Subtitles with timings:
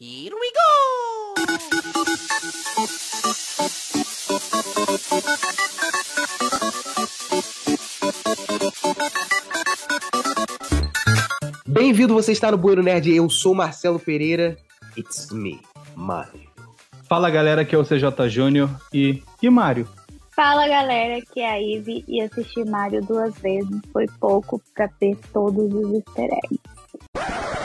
[0.00, 1.34] Here we go!
[11.66, 13.12] Bem-vindo, você está no Bueiro Nerd.
[13.12, 14.56] Eu sou Marcelo Pereira.
[14.96, 15.60] It's me,
[15.96, 16.48] Mario.
[17.08, 19.20] Fala galera, aqui é o CJ Júnior e.
[19.42, 19.88] E Mário?
[20.30, 25.18] Fala galera, aqui é a Ivy e assistir Mario duas vezes foi pouco pra ter
[25.32, 27.57] todos os easter eggs.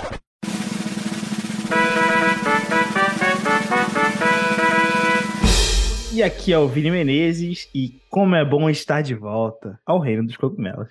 [6.13, 10.23] E aqui é o Vini Menezes e como é bom estar de volta ao Reino
[10.23, 10.89] dos Cogumelos.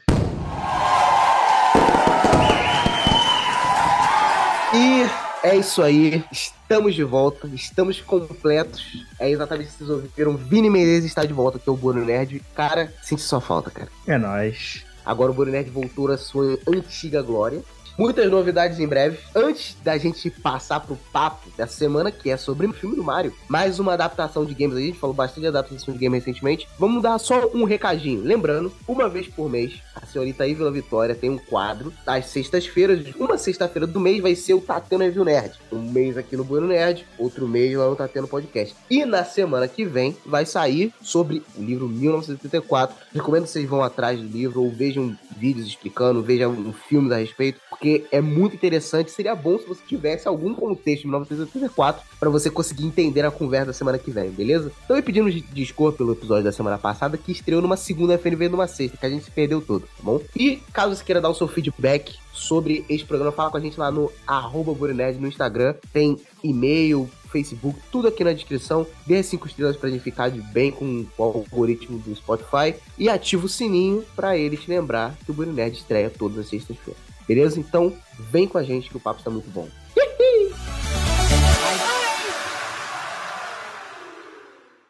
[4.75, 6.25] E é isso aí.
[6.33, 7.47] Estamos de volta.
[7.55, 9.07] Estamos completos.
[9.21, 10.37] É exatamente o que vocês ouviram.
[10.37, 12.43] Vini Menezes está de volta aqui ao Bueiro Nerd.
[12.53, 13.91] Cara, sente sua falta, cara.
[14.09, 14.85] É nóis.
[15.07, 17.63] Agora o Bueiro Nerd voltou à sua antiga glória.
[17.99, 19.19] Muitas novidades em breve.
[19.35, 23.35] Antes da gente passar pro papo dessa semana, que é sobre o filme do Mario,
[23.49, 24.77] mais uma adaptação de games.
[24.77, 26.67] A gente falou bastante de adaptação de games recentemente.
[26.79, 28.23] Vamos dar só um recadinho.
[28.23, 33.05] Lembrando, uma vez por mês, a senhorita Ivila Vitória tem um quadro às sextas-feiras.
[33.17, 35.59] Uma sexta-feira do mês vai ser o Tatendo Review Nerd.
[35.71, 38.75] Um mês aqui no Bueno Nerd, outro mês lá no Tatendo Podcast.
[38.89, 42.97] E na semana que vem vai sair sobre o livro 1984.
[43.15, 47.19] Recomendo que vocês vão atrás do livro ou vejam vídeos explicando, vejam um filme a
[47.19, 49.11] respeito, porque é muito interessante.
[49.11, 53.67] Seria bom se você tivesse algum contexto de 1984 para você conseguir entender a conversa
[53.67, 54.73] da semana que vem, beleza?
[54.85, 58.67] Então eu pedindo desculpa pelo episódio da semana passada que estreou numa segunda FNV numa
[58.67, 60.21] sexta, que a gente se perdeu todo, tá bom?
[60.37, 63.79] E caso você queira dar o seu feedback sobre este programa, fala com a gente
[63.79, 65.75] lá no arroba no Instagram.
[65.93, 68.87] Tem e-mail, Facebook, tudo aqui na descrição.
[69.07, 72.75] Dê as 5 estrelas pra gente ficar de bem com o algoritmo do Spotify.
[72.99, 77.03] E ativa o sininho pra eles lembrar que o Burinerd estreia todas as sextas-feiras.
[77.27, 77.59] Beleza?
[77.59, 77.93] Então,
[78.31, 79.69] vem com a gente que o papo está muito bom.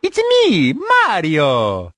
[0.04, 1.92] It's me, Mario!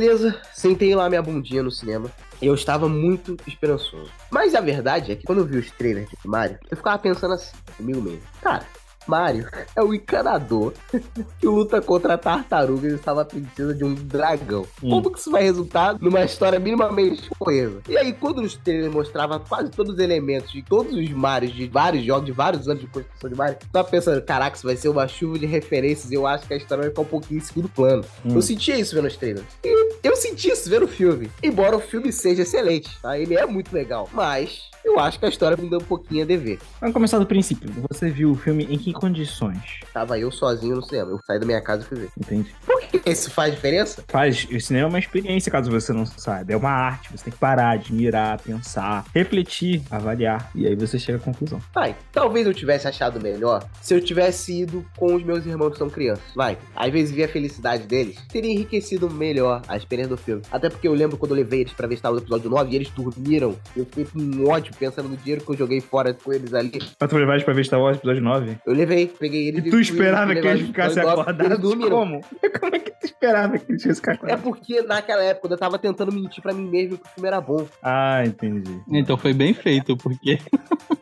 [0.00, 2.10] Beleza, sentei lá minha bundinha no cinema.
[2.40, 4.10] E eu estava muito esperançoso.
[4.30, 7.34] Mas a verdade é que quando eu vi os trailers de Mario, eu ficava pensando
[7.34, 8.22] assim, comigo mesmo.
[8.40, 8.64] Cara,
[9.10, 10.72] Mario é o encanador
[11.40, 14.64] que luta contra tartarugas e estava princesa de um dragão.
[14.82, 14.90] Hum.
[14.90, 17.80] Como que isso vai resultar numa história minimamente coesa?
[17.88, 21.66] E aí, quando os trailers mostravam quase todos os elementos de todos os Marios, de
[21.66, 24.76] vários jogos, de vários anos de construção de Mario, eu tava pensando, caraca, isso vai
[24.76, 27.38] ser uma chuva de referências e eu acho que a história vai ficar um pouquinho
[27.38, 28.04] em segundo plano.
[28.24, 28.34] Hum.
[28.34, 29.46] Eu sentia isso vendo os trailers.
[29.64, 31.30] E eu senti isso vendo o filme.
[31.42, 33.18] Embora o filme seja excelente, tá?
[33.18, 34.08] Ele é muito legal.
[34.12, 36.58] Mas eu acho que a história me deu um pouquinho a dever.
[36.80, 37.70] Vamos começar do princípio.
[37.88, 39.80] Você viu o filme em que condições?
[39.92, 41.10] Tava eu sozinho no cinema.
[41.10, 42.10] Eu saí da minha casa e fui ver.
[42.18, 42.54] Entende?
[42.64, 44.04] Por que isso faz diferença?
[44.08, 46.52] Faz, o cinema é uma experiência, caso você não saiba.
[46.52, 50.50] É uma arte, você tem que parar, admirar, pensar, refletir, avaliar.
[50.54, 51.60] E aí você chega à conclusão.
[51.74, 55.78] Vai, talvez eu tivesse achado melhor se eu tivesse ido com os meus irmãos que
[55.78, 56.24] são crianças.
[56.34, 60.42] Vai, às vezes ver a felicidade deles teria enriquecido melhor a experiência do filme.
[60.50, 62.76] Até porque eu lembro quando eu levei eles pra ver Star Wars episódio 9 e
[62.76, 63.56] eles dormiram.
[63.76, 66.80] Eu fiquei com ódio pensando no dinheiro que eu joguei fora com eles ali.
[66.98, 68.58] Pra tu levar eles pra ver Star Wars episódio 9?
[68.66, 71.60] Eu levei, peguei eles E tu esperava que levar eles ficassem episódio 9, acordados Eles
[71.60, 71.90] dormiram.
[71.90, 72.20] como?
[72.60, 74.44] Como é que tu esperava que eles ficassem É acordados?
[74.44, 77.66] porque naquela época eu tava tentando mentir pra mim mesmo que o filme era bom.
[77.82, 78.80] Ah, entendi.
[78.90, 80.38] Então foi bem feito, porque.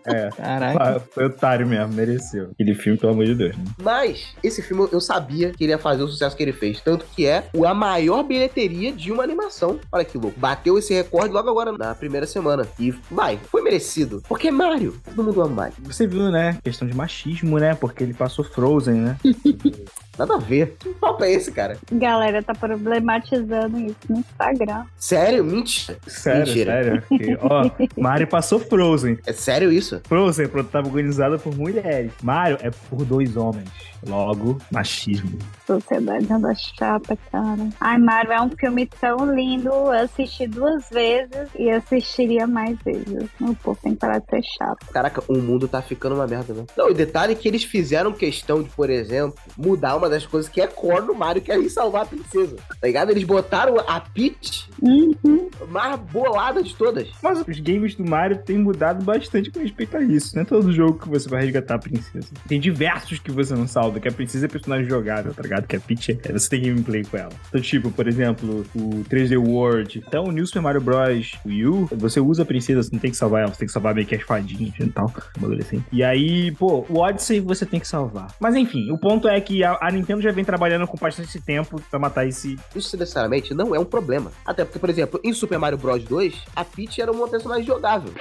[0.06, 0.28] É.
[0.36, 1.00] Caraca.
[1.12, 2.50] Foi otário mesmo, mereceu.
[2.52, 3.56] Aquele filme, pelo amor de Deus.
[3.56, 3.64] Né?
[3.82, 6.80] Mas esse filme eu sabia que ele ia fazer o sucesso que ele fez.
[6.80, 9.78] Tanto que é a maior bilheteria de uma animação.
[9.92, 10.38] Olha que louco.
[10.38, 12.66] Bateu esse recorde logo agora na primeira semana.
[12.78, 14.22] E vai, foi merecido.
[14.28, 14.98] Porque é Mario.
[15.04, 15.74] Todo mundo ama Mario.
[15.82, 16.58] Você viu, né?
[16.62, 17.67] Questão de machismo, né?
[17.74, 19.16] Porque ele passou Frozen, né?
[20.18, 20.76] Nada a ver.
[20.78, 21.78] Que papo é esse, cara?
[21.92, 24.84] Galera tá problematizando isso no Instagram.
[24.96, 25.44] Sério?
[25.44, 25.98] Mentira.
[26.06, 26.72] Sério, Mentira.
[26.72, 27.02] sério.
[27.08, 27.70] Porque, ó,
[28.00, 29.18] Mario passou Frozen.
[29.26, 30.00] É sério isso?
[30.08, 32.12] Frozen é protagonizada por mulheres.
[32.22, 33.68] Mario é por dois homens.
[34.06, 35.38] Logo, machismo.
[35.66, 37.68] Sociedade anda chata, cara.
[37.80, 39.68] Ai, Mario é um filme tão lindo.
[39.68, 43.28] Eu assisti duas vezes e assistiria mais vezes.
[43.40, 44.86] O povo tem que parar de ser chato.
[44.92, 46.64] Caraca, o mundo tá ficando uma merda, né?
[46.76, 50.26] Não, o detalhe é que eles fizeram questão de, por exemplo, mudar uma uma das
[50.26, 52.56] coisas que é core no Mario, que é ir salvar a princesa.
[52.56, 53.10] Tá ligado?
[53.10, 55.50] Eles botaram a Peach Uhum.
[55.68, 57.08] mais bolada de todas.
[57.22, 60.34] Mas os games do Mario têm mudado bastante com respeito a isso.
[60.34, 62.28] Não é todo jogo que você vai resgatar a princesa.
[62.46, 65.66] Tem diversos que você não salva, que a princesa é personagem jogável, tá ligado?
[65.66, 67.32] Que a Peach é, você tem gameplay com ela.
[67.48, 71.32] Então, tipo, por exemplo, o 3D World, até o New Super Mario Bros.
[71.44, 73.72] Wii U, você usa a princesa, você não tem que salvar ela, você tem que
[73.72, 75.12] salvar meio que as fadinhas e tal,
[75.60, 75.84] assim.
[75.92, 78.28] E aí, pô, o Odyssey você tem que salvar.
[78.40, 81.80] Mas enfim, o ponto é que a, a Nintendo já vem trabalhando com bastante tempo
[81.90, 84.30] pra matar esse Isso necessariamente não é um problema.
[84.46, 88.12] Até porque, por exemplo, em Super Mario Bros 2, a Peach era uma personagem jogável.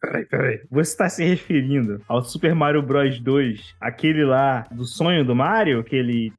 [0.00, 0.60] Peraí, peraí.
[0.70, 5.80] Você tá se referindo ao Super Mario Bros 2, aquele lá do sonho do Mario,
[5.80, 6.32] aquele.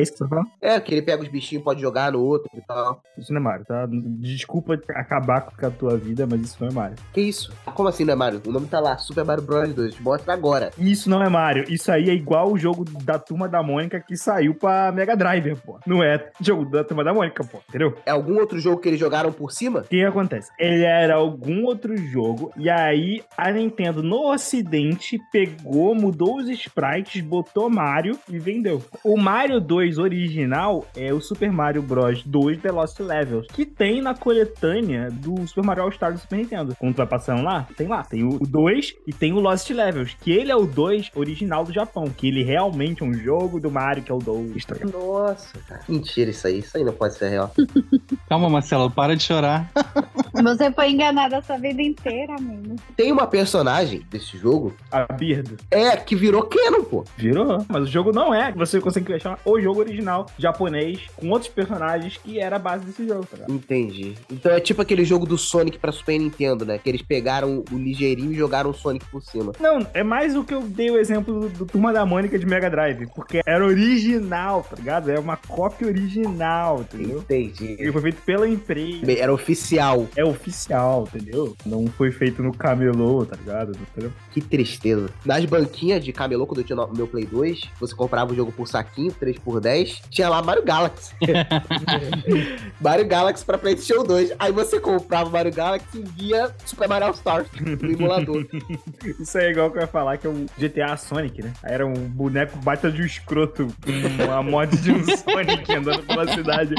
[0.00, 0.48] É isso que você tá falando?
[0.62, 3.02] É, que ele pega os bichinhos, pode jogar no outro e tal.
[3.18, 3.86] Isso não é Mario, tá?
[3.86, 6.96] Desculpa acabar com a tua vida, mas isso não é Mario.
[7.12, 7.52] Que isso?
[7.74, 8.40] Como assim não é Mario?
[8.46, 10.00] O nome tá lá, Super Mario Bros 2.
[10.00, 10.70] Mostra agora.
[10.78, 11.64] Isso não é Mario.
[11.68, 15.54] Isso aí é igual o jogo da Turma da Mônica que saiu pra Mega Drive,
[15.56, 15.78] pô.
[15.86, 17.58] Não é jogo da Turma da Mônica, pô.
[17.68, 17.94] Entendeu?
[18.06, 19.80] É algum outro jogo que eles jogaram por cima?
[19.80, 20.50] O que acontece?
[20.58, 27.20] Ele era algum outro jogo, e aí a Nintendo no ocidente pegou, mudou os sprites,
[27.20, 28.82] botou Mario e vendeu.
[29.04, 34.00] O Mario 2 original é o Super Mario Bros 2 The Lost Levels, que tem
[34.00, 36.76] na coletânea do Super Mario All Star do Super Nintendo.
[36.78, 40.16] Quando tu vai passando lá, tem lá, tem o 2 e tem o Lost Levels,
[40.20, 43.70] que ele é o 2 original do Japão, que ele realmente é um jogo do
[43.70, 44.64] Mario que é o 2.
[44.64, 44.92] tá ligado?
[44.92, 45.80] Nossa, cara.
[45.88, 46.58] Mentira isso aí.
[46.58, 47.52] Isso aí não pode ser real.
[48.28, 49.70] Calma, Marcelo, para de chorar.
[50.42, 52.76] Você foi enganado a sua vida inteira, amigo.
[52.96, 55.56] Tem uma personagem desse jogo, A Birdo.
[55.70, 57.04] é, que virou Canon, pô.
[57.16, 58.52] Virou, mas o jogo não é.
[58.52, 63.06] Você consegue achar o jogo original japonês com outros personagens que era a base desse
[63.06, 63.52] jogo, tá ligado?
[63.52, 64.14] Entendi.
[64.30, 66.78] Então é tipo aquele jogo do Sonic pra Super Nintendo, né?
[66.78, 69.52] Que eles pegaram o ligeirinho e jogaram o Sonic por cima.
[69.60, 72.46] Não, é mais o que eu dei o exemplo do, do Turma da Mônica de
[72.46, 75.10] Mega Drive, porque era original, tá ligado?
[75.10, 77.18] É uma cópia original, entendeu?
[77.18, 77.76] Entendi.
[77.78, 79.10] Ele foi feito pela empresa.
[79.12, 80.06] Era oficial.
[80.16, 81.56] É oficial, entendeu?
[81.64, 83.72] Não foi feito no camelô, tá ligado?
[83.72, 84.12] Entendeu?
[84.32, 85.10] Que tristeza.
[85.24, 88.52] Nas banquinhas de camelô, quando eu tinha no meu Play 2, você comprava o jogo
[88.52, 91.14] por saquinho, 3 por 10, tinha lá Mario Galaxy.
[92.80, 94.32] Mario Galaxy pra PlayStation 2.
[94.38, 98.46] Aí você comprava Mario Galaxy via Super Mario All Stars no emulador.
[99.20, 101.52] Isso é igual que eu ia falar que é o GTA Sonic, né?
[101.62, 106.02] Aí era um boneco baita de um escroto com uma mod de um Sonic andando
[106.04, 106.74] pela cidade.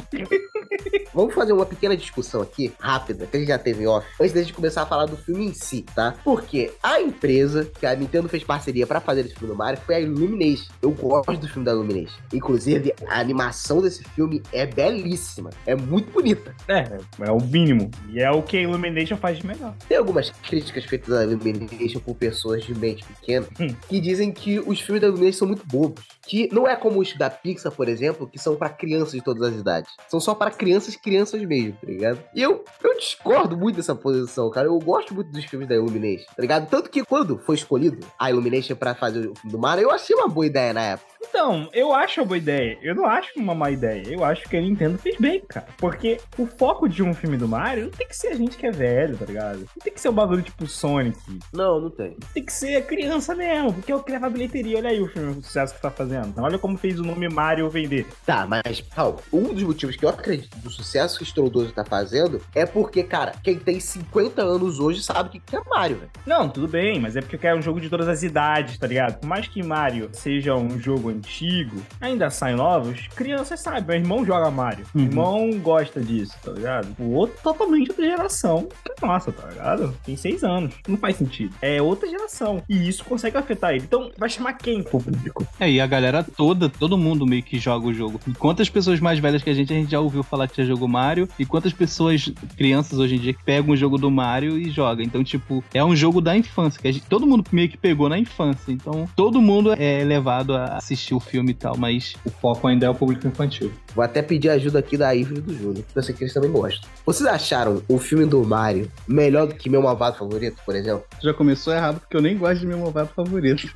[1.13, 4.41] Vamos fazer uma pequena discussão aqui, rápida, que a gente já teve off, antes da
[4.41, 6.15] gente começar a falar do filme em si, tá?
[6.23, 9.95] Porque a empresa que a Nintendo fez parceria pra fazer esse filme do Mario foi
[9.95, 10.71] a Illumination.
[10.81, 12.17] Eu gosto do filme da Illumination.
[12.33, 15.49] Inclusive, a animação desse filme é belíssima.
[15.65, 16.55] É muito bonita.
[16.67, 16.88] É,
[17.27, 17.89] é o mínimo.
[18.09, 19.73] E é o que a Illumination faz de melhor.
[19.88, 23.75] Tem algumas críticas feitas à Illumination por pessoas de mente pequena Hum.
[23.89, 26.03] que dizem que os filmes da Illumination são muito bobos.
[26.25, 29.41] Que não é como os da Pixar, por exemplo, que são pra crianças de todas
[29.53, 29.91] as idades.
[30.07, 32.19] São só para crianças, crianças mesmo, tá ligado?
[32.35, 34.68] E eu, eu discordo muito dessa posição, cara.
[34.68, 36.69] Eu gosto muito dos filmes da Illumination, tá ligado?
[36.69, 40.16] Tanto que quando foi escolhido a Illumination pra fazer o filme do Mario, eu achei
[40.16, 41.12] uma boa ideia na época.
[41.31, 42.78] Então, eu acho uma boa ideia.
[42.81, 44.04] Eu não acho uma má ideia.
[44.07, 45.68] Eu acho que a Nintendo fez bem, cara.
[45.78, 48.66] Porque o foco de um filme do Mario não tem que ser a gente que
[48.66, 49.60] é velho, tá ligado?
[49.60, 51.18] Não tem que ser um bagulho tipo Sonic.
[51.54, 52.18] Não, não tem.
[52.34, 54.77] Tem que ser criança mesmo, porque é o que leva a bilheteria.
[54.77, 56.27] Olha aí o filme, o sucesso que tá fazendo.
[56.27, 58.07] Então, olha como fez o nome Mario vender.
[58.25, 59.19] Tá, mas, calma.
[59.31, 63.20] Um dos motivos que eu acredito do sucesso que Strondoso tá fazendo é porque, cara,
[63.44, 66.12] quem tem 50 anos hoje sabe o que que é Mario, velho.
[66.25, 68.88] Não, tudo bem, mas é porque eu quero um jogo de todas as idades, tá
[68.88, 69.19] ligado?
[69.19, 73.83] Por mais que Mario seja um jogo antigo, ainda saem novos, crianças sabem.
[73.83, 74.85] Meu irmão joga Mario.
[74.94, 75.09] Meu Uhum.
[75.12, 76.88] irmão gosta disso, tá ligado?
[77.00, 79.93] O outro totalmente outra geração que nossa, tá ligado?
[80.05, 80.74] Tem seis anos.
[80.88, 81.53] Não faz sentido.
[81.62, 82.62] É outra geração.
[82.69, 83.84] E isso consegue afetar ele.
[83.84, 85.48] Então, vai chamar quem pro público?
[85.60, 88.19] É, e a galera toda, todo mundo meio que joga o jogo.
[88.27, 90.63] E quantas pessoas mais velhas que a gente, a gente já ouviu falar que já
[90.67, 94.58] jogou Mario, e quantas pessoas, crianças hoje em dia, que pegam o jogo do Mario
[94.58, 95.03] e jogam.
[95.03, 98.10] Então, tipo, é um jogo da infância, que a gente, todo mundo meio que pegou
[98.10, 98.72] na infância.
[98.72, 102.86] Então, todo mundo é levado a assistir o filme e tal, mas o foco ainda
[102.86, 103.72] é o público infantil.
[103.93, 106.34] Vou até pedir ajuda aqui da Ivy e do Júnior, que eu sei que eles
[106.34, 106.89] também gostam.
[107.05, 111.03] Vocês acharam o filme do Mario melhor do que meu malvado favorito, por exemplo?
[111.22, 113.70] Já começou errado, porque eu nem gosto de meu malvado favorito.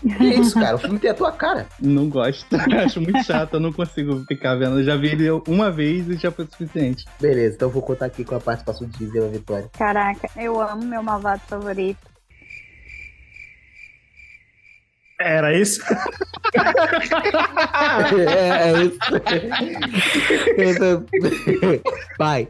[0.00, 0.76] Que isso, cara?
[0.76, 1.66] O filme tem a tua cara.
[1.80, 2.46] Não gosto.
[2.84, 4.78] Acho muito chato, eu não consigo ficar vendo.
[4.78, 7.04] Eu já vi ele uma vez e já foi suficiente.
[7.20, 9.70] Beleza, então eu vou contar aqui com a participação de Viva Vitória.
[9.72, 12.06] Caraca, eu amo meu malvado favorito.
[15.20, 15.82] Era isso?
[18.28, 18.98] é, é isso.
[22.18, 22.48] Pai.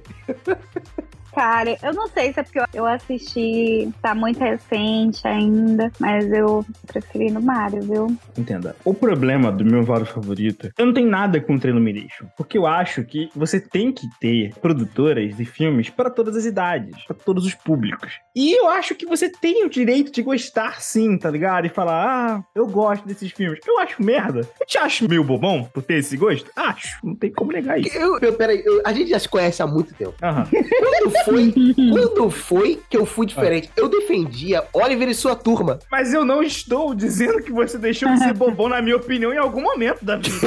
[1.38, 6.64] Cara, eu não sei se é porque eu assisti, tá muito recente ainda, mas eu
[6.85, 8.16] preferi no Mario, viu?
[8.37, 8.75] Entenda.
[8.85, 13.04] O problema do meu Mario favorito, eu não tenho nada contra Illumination, porque eu acho
[13.04, 17.54] que você tem que ter produtoras de filmes para todas as idades, para todos os
[17.54, 18.14] públicos.
[18.35, 21.66] E eu acho que você tem o direito de gostar sim, tá ligado?
[21.66, 23.61] E falar, ah, eu gosto desses filmes.
[23.66, 24.40] Eu acho merda.
[24.61, 26.50] Eu te acho meio bobão por ter esse gosto?
[26.57, 26.99] Acho.
[27.04, 27.97] Não tem como negar isso.
[27.97, 30.14] Eu, eu, peraí, eu- a gente já se conhece há muito tempo.
[30.23, 30.47] Aham.
[30.50, 30.95] Quando
[31.30, 31.52] foi,
[31.92, 33.70] quando foi que eu fui diferente?
[33.76, 35.78] Eu defendia Oliver e sua turma.
[35.90, 39.38] Mas eu não estou dizendo que você deixou de ser bobão, na minha opinião, em
[39.38, 40.38] algum momento da vida.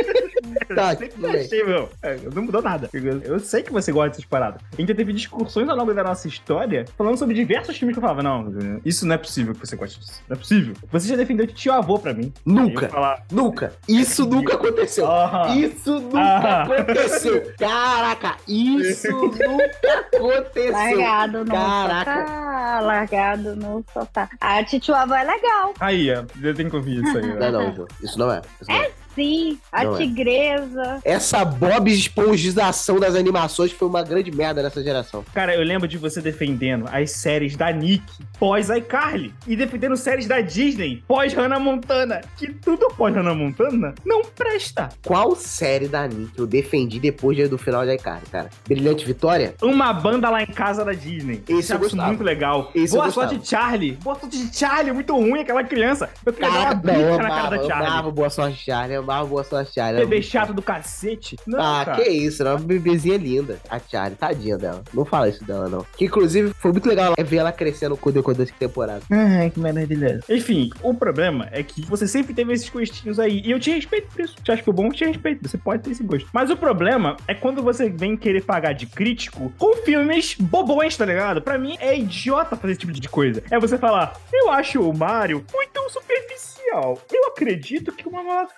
[0.73, 1.89] Tá, Eu sempre achei, meu.
[2.01, 2.89] É, Não mudou nada.
[2.93, 4.61] Eu- sei que você gosta dessas paradas.
[4.73, 7.99] A gente já teve discussões ao longo da nossa história falando sobre diversos filmes que
[7.99, 8.51] eu falava: não,
[8.83, 10.21] isso não é possível que você goste disso.
[10.27, 10.73] Não é possível.
[10.91, 12.33] Você já defendeu de tio avô pra mim.
[12.45, 13.73] Nunca, falar, nunca.
[13.87, 15.05] Isso nunca aconteceu.
[15.07, 16.63] "Ah, Isso nunca Ah.
[16.63, 17.51] aconteceu.
[17.59, 20.71] Caraca, isso nunca aconteceu.
[20.71, 22.21] Largado no Caraca.
[22.21, 22.79] sofá.
[22.81, 24.29] Largado no sofá.
[24.41, 25.73] A titio avó é legal.
[25.79, 27.31] Aí, ó, eu tenho que ouvir isso aí.
[27.31, 27.35] ó.
[27.39, 28.41] Não, não, Ju, isso não é.
[28.61, 28.91] Isso não é.
[29.15, 29.97] Sim, a Não é.
[29.97, 30.99] tigresa.
[31.03, 35.23] Essa Bob esponjização das animações foi uma grande merda nessa geração.
[35.33, 38.03] Cara, eu lembro de você defendendo as séries da Nick
[38.37, 42.21] pós iCarly e defendendo séries da Disney pós Hannah Montana.
[42.37, 44.89] Que tudo pós Hannah Montana não presta.
[45.05, 48.49] Qual série da Nick eu defendi depois do final de iCarly, cara?
[48.67, 49.55] Brilhante Vitória?
[49.61, 51.43] Uma banda lá em casa da Disney.
[51.47, 52.07] Esse eu acho gostava.
[52.07, 52.71] muito legal.
[52.75, 53.91] Esse eu Boa sorte, Charlie.
[53.93, 54.93] Boa sorte de Charlie.
[54.93, 56.09] Muito ruim aquela criança.
[56.25, 57.87] Eu queria dar uma eu bica na cara da eu Charlie.
[57.87, 60.03] amava Boa Sorte Charlie, eu amava Boa Sorte Charlie.
[60.05, 61.37] Bebê chato do cacete.
[61.45, 62.03] Não, Ah, cara.
[62.03, 63.59] que isso, era uma bebezinha linda.
[63.69, 64.83] A Charlie, tadinha dela.
[64.93, 65.85] Não fala isso dela, não.
[65.97, 69.01] Que inclusive foi muito legal ver ela crescendo com o decorrer dessa temporada.
[69.09, 70.23] Ai, que maravilhoso.
[70.29, 73.41] Enfim, o problema é que você sempre teve esses gostinhos aí.
[73.45, 74.35] E eu te respeito por isso.
[74.43, 75.47] Te acho que o bom, eu te respeito.
[75.47, 76.27] Você pode ter esse gosto.
[76.33, 81.05] Mas o problema é quando você vem querer pagar de crítico com filmes bobões, tá
[81.05, 81.41] ligado?
[81.41, 83.43] Pra mim é idiota fazer esse tipo de coisa.
[83.51, 86.99] É você falar, eu acho o Mario muito superficial.
[87.11, 88.49] Eu acredito que o meu malvado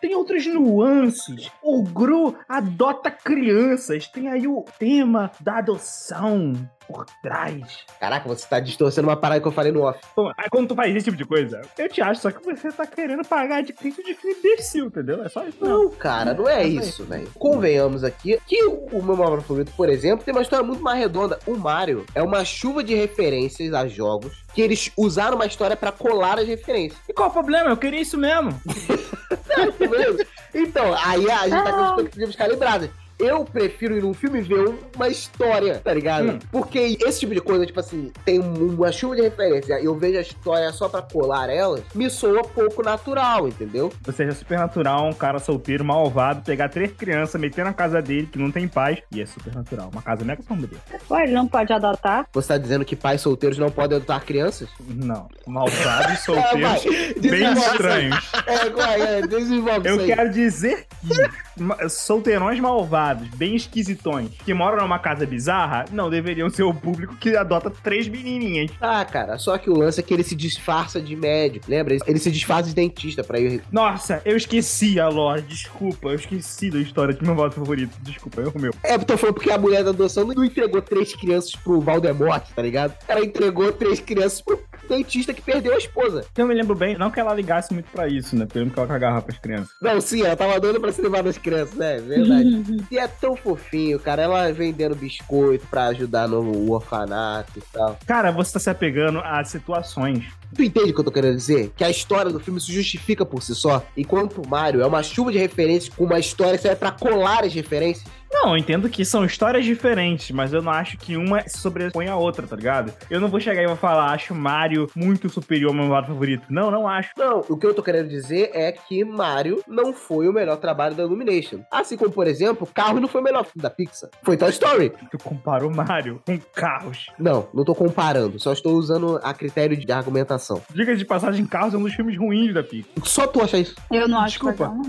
[0.00, 1.50] tem outras nuances.
[1.62, 4.06] O Gru adota crianças.
[4.08, 6.52] Tem aí o tema da adoção
[6.88, 7.84] por trás.
[8.00, 9.98] Caraca, você tá distorcendo uma parada que eu falei no off.
[10.38, 12.86] Aí quando tu faz esse tipo de coisa, eu te acho, só que você tá
[12.86, 15.22] querendo pagar de crítico de filme imbecil, entendeu?
[15.24, 15.58] É só isso.
[15.60, 15.84] Não.
[15.84, 17.28] Não, cara, não é isso, velho.
[17.38, 21.38] Convenhamos aqui que o meu Mario favorito, por exemplo, tem uma história muito mais redonda.
[21.46, 25.92] O Mario é uma chuva de referências a jogos que eles usaram uma história pra
[25.92, 26.98] colar as referências.
[27.08, 27.68] E qual o problema?
[27.70, 28.58] Eu queria isso mesmo.
[30.54, 31.88] então, aí a gente tá com Ah.
[31.96, 32.90] expectativas calibradas.
[33.18, 36.32] Eu prefiro ir num filme e ver uma história, tá ligado?
[36.32, 36.38] Hum.
[36.52, 40.18] Porque esse tipo de coisa, tipo assim, tem uma chuva de referência e eu vejo
[40.18, 43.92] a história só pra colar elas, me soa pouco natural, entendeu?
[44.02, 48.28] Você é super natural, um cara solteiro, malvado, pegar três crianças, meter na casa dele,
[48.30, 49.88] que não tem paz, e é super natural.
[49.90, 50.78] Uma casa mega sombria.
[51.10, 52.26] Ué, ele não pode adotar?
[52.32, 54.68] Você tá dizendo que pais solteiros não podem adotar crianças?
[54.80, 55.28] Não.
[55.46, 56.78] Malvados, vai.
[56.78, 56.82] solteiros,
[57.20, 57.70] bem isso aí.
[57.70, 58.30] estranhos.
[58.46, 60.14] É, vai, é, desenvolve Eu isso aí.
[60.14, 61.45] quero dizer que
[61.88, 67.36] solteirões malvados, bem esquisitões, que moram numa casa bizarra, não deveriam ser o público que
[67.36, 68.70] adota três menininhas.
[68.80, 71.96] Ah, cara, só que o lance é que ele se disfarça de médico, lembra?
[72.06, 73.62] Ele se disfarça de dentista pra ir...
[73.70, 78.40] Nossa, eu esqueci a lore, desculpa, eu esqueci da história de meu voto favorito, desculpa,
[78.40, 78.72] erro meu.
[78.82, 82.62] É, tô falando porque a mulher da adoção não entregou três crianças pro Valdemort, tá
[82.62, 82.94] ligado?
[83.08, 84.58] Ela entregou três crianças pro
[84.88, 86.24] dentista que perdeu a esposa.
[86.36, 88.74] Eu me lembro bem, não que ela ligasse muito pra isso, né, porque eu lembro
[88.74, 89.74] que ela cagava pras crianças.
[89.80, 91.98] Não, sim, ela tava dando pra se levar das crianças, né?
[91.98, 92.86] Verdade.
[92.90, 94.22] e é tão fofinho, cara.
[94.22, 97.98] Ela vendendo biscoito pra ajudar no orfanato e tal.
[98.06, 100.24] Cara, você tá se apegando a situações.
[100.54, 101.72] Tu entende o que eu tô querendo dizer?
[101.76, 103.84] Que a história do filme se justifica por si só.
[103.96, 107.44] Enquanto o Mario é uma chuva de referências com uma história que serve pra colar
[107.44, 108.06] as referências.
[108.38, 112.06] Não, eu entendo que são histórias diferentes, mas eu não acho que uma se sobrepõe
[112.08, 112.92] à outra, tá ligado?
[113.10, 116.44] Eu não vou chegar e vou falar, acho Mario muito superior ao meu lado favorito.
[116.50, 117.10] Não, não acho.
[117.16, 120.94] Não, o que eu tô querendo dizer é que Mario não foi o melhor trabalho
[120.94, 121.60] da Illumination.
[121.70, 124.10] Assim como, por exemplo, Carro não foi o melhor filme da Pixar.
[124.22, 124.92] Foi Toy Story.
[125.10, 127.06] Tu compara o Mario com carros.
[127.18, 128.38] Não, não tô comparando.
[128.38, 130.62] Só estou usando a critério de argumentação.
[130.74, 132.92] Diga de passagem, Carros é um dos filmes ruins da Pixar.
[133.04, 133.74] Só tu acha isso.
[133.90, 134.68] Eu não acho Desculpa.
[134.68, 134.82] não.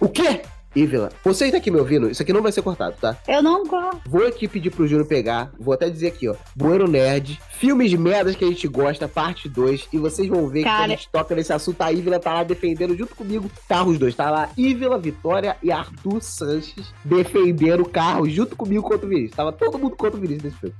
[0.00, 0.42] O quê?
[0.74, 3.16] Ívila, você que tá aqui me ouvindo, isso aqui não vai ser cortado, tá?
[3.28, 4.00] Eu não gosto.
[4.08, 6.34] Vou aqui pedir pro Júnior pegar, vou até dizer aqui, ó.
[6.56, 9.88] Bueiro Nerd, filmes de merdas que a gente gosta, parte 2.
[9.92, 10.78] E vocês vão ver que Cara.
[10.78, 14.14] quando a gente toca nesse assunto, a Ívila tá lá defendendo junto comigo carros dois.
[14.14, 19.36] Tá lá Ívila, Vitória e Arthur Sanches defendendo carros junto comigo contra o Vinícius.
[19.36, 20.74] Tava todo mundo contra o Vinícius nesse filme.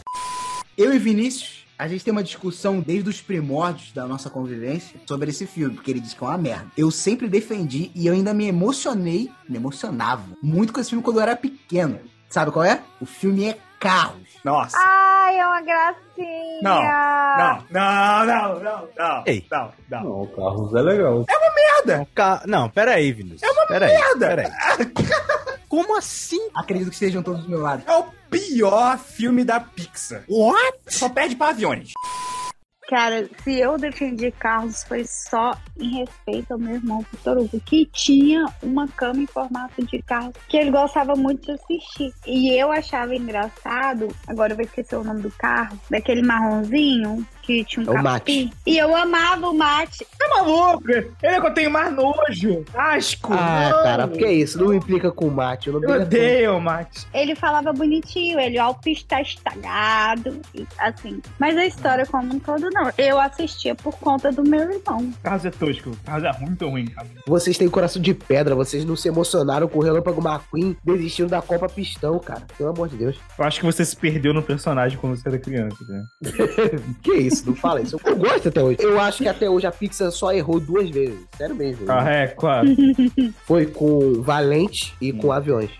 [0.76, 5.30] Eu e Vinícius, a gente tem uma discussão desde os primórdios da nossa convivência sobre
[5.30, 6.66] esse filme, porque ele diz que é uma merda.
[6.76, 11.16] Eu sempre defendi e eu ainda me emocionei, me emocionava muito com esse filme quando
[11.16, 11.98] eu era pequeno.
[12.28, 12.80] Sabe qual é?
[13.00, 14.22] O filme é carros.
[14.44, 14.76] Nossa.
[14.78, 16.60] Ai, é uma gracinha.
[16.62, 19.22] Não, Não, não, não, não, não.
[19.26, 19.44] Ei.
[19.50, 20.04] Não, não.
[20.04, 21.24] Não, Carros é legal.
[21.84, 22.08] Merda.
[22.14, 23.42] Ca- Não, pera aí, Vinícius.
[23.42, 24.28] É uma pera merda.
[24.28, 24.48] Aí, pera
[24.78, 25.58] aí.
[25.68, 26.48] Como assim?
[26.54, 27.82] Acredito que estejam todos do meu lado.
[27.86, 30.24] É o pior filme da Pixar.
[30.28, 30.78] What?
[30.88, 31.92] Só perde pra aviões.
[32.88, 37.86] Cara, se eu defendi carros foi só em respeito ao meu irmão Vitor Hugo, que
[37.86, 42.12] tinha uma cama em formato de carro que ele gostava muito de assistir.
[42.26, 47.64] E eu achava engraçado, agora eu vou esquecer o nome do carro, daquele marronzinho que
[47.64, 48.52] tinha um É o capim.
[48.66, 50.06] E eu amava o mate.
[50.18, 50.90] Tá maluco?
[50.90, 52.64] Ele é que eu tenho mais nojo.
[52.75, 53.32] Asco.
[53.32, 53.82] Ah, não.
[53.82, 54.58] cara, porque é isso?
[54.58, 55.68] Não me implica com o mate.
[55.68, 57.06] Eu não Eu odeio o mate.
[57.12, 61.20] Ele falava bonitinho, ele, ó, o piso tá estragado, e assim.
[61.38, 62.90] Mas a história como um todo, não.
[62.96, 65.00] Eu assistia por conta do meu irmão.
[65.00, 65.90] O Carros é tosco.
[65.90, 67.06] O Carros é muito ruim, cara.
[67.26, 71.42] Vocês têm coração de pedra, vocês não se emocionaram com o Relâmpago McQueen desistindo da
[71.42, 72.42] Copa Pistão, cara.
[72.56, 73.16] Pelo amor de Deus.
[73.38, 76.02] Eu acho que você se perdeu no personagem quando você era criança, né?
[77.02, 77.98] Que isso, não fala isso.
[78.04, 78.78] Eu gosto até hoje.
[78.80, 81.18] Eu acho que até hoje a Pixar só errou duas vezes.
[81.36, 81.86] Sério mesmo.
[81.88, 82.68] Ah, é, claro.
[83.46, 85.70] Foi com Valente e com Aviões.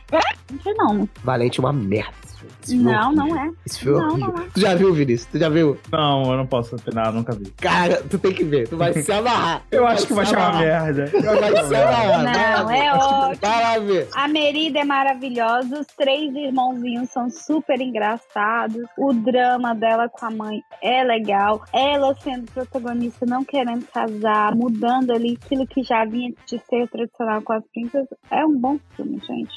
[0.51, 1.09] Não sei não.
[1.23, 2.32] Valente é uma merda.
[2.69, 3.51] Não, não é.
[3.67, 4.33] Esse filme é Não, horrível.
[4.35, 4.47] não é.
[4.55, 5.29] Tu já viu, Vinícius?
[5.31, 5.79] Tu já viu?
[5.91, 7.51] Não, eu não posso opinar, nunca vi.
[7.61, 8.69] Cara, tu tem que ver.
[8.69, 9.63] Tu vai se amarrar.
[9.71, 11.07] Eu acho que vai chamar merda.
[11.07, 12.23] Vai se amarrar.
[12.23, 13.37] Não, é ótimo.
[13.41, 14.09] Vai lá ver.
[14.15, 20.31] A Merida é maravilhosa, os três irmãozinhos são super engraçados, o drama dela com a
[20.31, 26.33] mãe é legal, ela sendo protagonista, não querendo casar, mudando ali aquilo que já vinha
[26.47, 29.53] de ser tradicional com as princesas, é um bom filme, gente.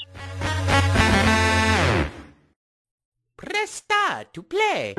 [3.36, 4.94] Presta to play.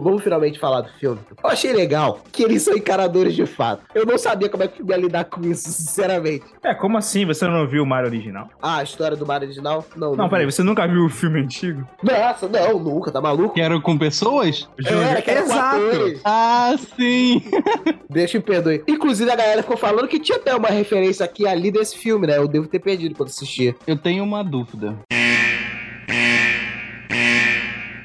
[0.00, 1.18] Vamos finalmente falar do filme.
[1.42, 3.82] Eu achei legal que eles são encaradores de fato.
[3.94, 6.44] Eu não sabia como é que eu ia lidar com isso, sinceramente.
[6.62, 7.24] É, como assim?
[7.26, 8.48] Você não viu o Mario original?
[8.60, 9.84] Ah, a história do Mario original?
[9.96, 10.52] Não, Não, peraí, vi.
[10.52, 11.86] você nunca viu o filme antigo?
[12.02, 13.54] Nossa, não, nunca, tá maluco?
[13.54, 14.68] Que eram com pessoas?
[14.78, 16.20] É, que era com Exato.
[16.24, 17.42] Ah, sim!
[18.08, 18.82] Deixa eu perdoe.
[18.88, 22.36] Inclusive, a galera ficou falando que tinha até uma referência aqui ali desse filme, né?
[22.38, 23.74] Eu devo ter perdido quando assisti.
[23.86, 24.96] Eu tenho uma dúvida.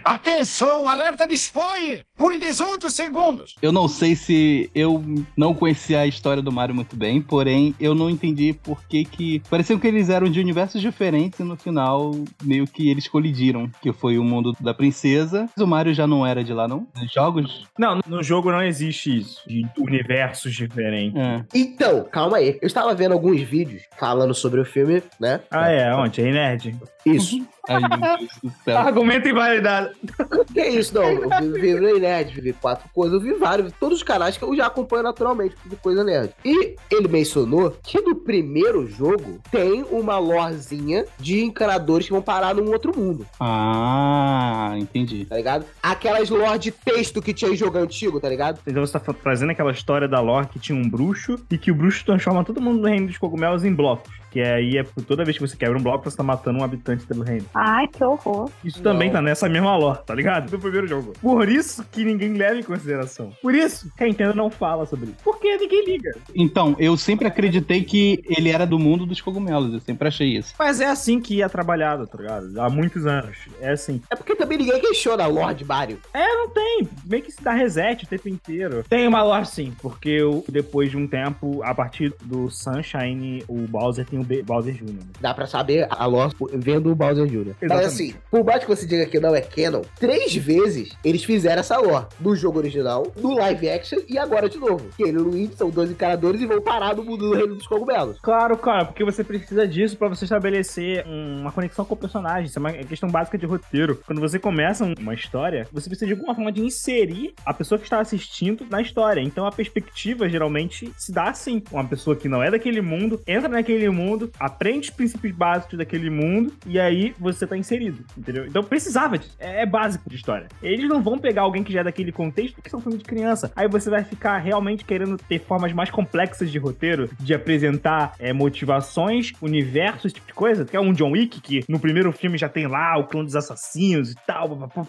[0.06, 2.06] Atenção, alerta de spoiler!
[2.16, 3.56] Por 18 segundos!
[3.60, 5.04] Eu não sei se eu
[5.36, 9.42] não conhecia a história do Mario muito bem, porém eu não entendi por que que...
[9.50, 12.12] Pareceu que eles eram de universos diferentes e no final
[12.44, 15.50] meio que eles colidiram, que foi o mundo da princesa.
[15.58, 16.88] Mas o Mario já não era de lá, não?
[16.96, 17.66] Nos jogos?
[17.76, 21.20] Não, no jogo não existe isso, de universos diferentes.
[21.20, 21.44] É.
[21.52, 22.60] Então, calma aí.
[22.62, 25.42] Eu estava vendo alguns vídeos falando sobre o filme, né?
[25.50, 25.92] Ah, é?
[25.96, 26.22] Onde?
[26.22, 26.76] Aí, Nerd?
[27.04, 27.44] Isso.
[27.68, 28.78] Ai, meu Deus do céu.
[28.78, 29.95] Argumento invalidado.
[30.54, 31.04] que isso, não.
[31.04, 34.44] Eu vi, vi Play Nerd, vi quatro coisas, eu vi vários, todos os canais que
[34.44, 36.32] eu já acompanho naturalmente de coisa nerd.
[36.44, 42.56] E ele mencionou que no primeiro jogo tem uma lorezinha de encanadores que vão parar
[42.56, 45.26] num outro mundo, Ah, entendi.
[45.26, 45.66] tá ligado?
[45.82, 48.60] Aquelas lore de texto que tinha em jogo antigo, tá ligado?
[48.66, 51.76] Então você tá trazendo aquela história da lore que tinha um bruxo e que o
[51.76, 54.14] bruxo transforma todo mundo no reino dos cogumelos em blocos.
[54.36, 56.64] Que aí é por toda vez que você quebra um bloco, você tá matando um
[56.66, 57.46] habitante do reino.
[57.54, 58.52] Ai, que horror.
[58.66, 58.92] Isso Não.
[58.92, 60.52] também tá nessa mesma lore, tá ligado?
[60.52, 61.14] Do primeiro jogo.
[61.22, 63.32] Por isso que ninguém leva em consideração.
[63.42, 65.16] Por isso que a Nintendo não fala sobre isso.
[65.24, 66.12] Porque ninguém liga.
[66.36, 70.54] Então, eu sempre acreditei que ele era do mundo dos cogumelos, eu sempre achei isso.
[70.60, 72.60] Mas é assim que é trabalhado, tá ligado?
[72.60, 73.38] Há muitos anos.
[73.62, 74.02] É assim.
[74.12, 75.98] É porque também ninguém questiona a lore de Mario.
[76.14, 76.90] É, não tem.
[77.06, 78.84] Meio que se dá reset o tempo inteiro.
[78.90, 83.60] Tem uma lore sim, porque eu, depois de um tempo, a partir do Sunshine, o
[83.62, 84.94] Bowser tem o B- Bowser Jr.
[85.22, 87.48] Dá pra saber a lore vendo o Bowser Jr.
[87.48, 87.86] Mas Exatamente.
[87.86, 91.78] assim, por mais que você diga que não é canon, três vezes eles fizeram essa
[91.78, 92.06] lore.
[92.20, 94.86] No jogo original, no live action e agora de novo.
[94.98, 97.56] Que ele e o Luigi são dois encaradores e vão parar no mundo do reino
[97.56, 98.18] dos cogumelos.
[98.22, 102.46] Claro, cara, porque você precisa disso pra você estabelecer um- uma conexão com o personagem.
[102.46, 104.00] Isso é uma questão básica de roteiro.
[104.06, 107.78] Quando você começa um- uma história, você precisa de alguma forma de inserir a pessoa
[107.78, 109.22] que está assistindo na história.
[109.22, 111.62] Então a perspectiva geralmente se dá assim.
[111.72, 116.10] Uma pessoa que não é daquele mundo, entra naquele mundo, aprende os princípios básicos daquele
[116.10, 118.46] mundo e aí você tá inserido, entendeu?
[118.46, 119.36] Então precisava disso.
[119.40, 120.48] É, é básico de história.
[120.62, 123.52] Eles não vão pegar alguém que já é daquele contexto porque são filmes de criança.
[123.56, 128.34] Aí você vai ficar realmente querendo ter formas mais complexas de roteiro, de apresentar é,
[128.34, 130.66] motivações, universos, esse tipo de coisa.
[130.66, 133.36] Que é um John Wick que no primeiro filme já tem lá o clã dos
[133.36, 134.86] assassinos e tal, pá, pá,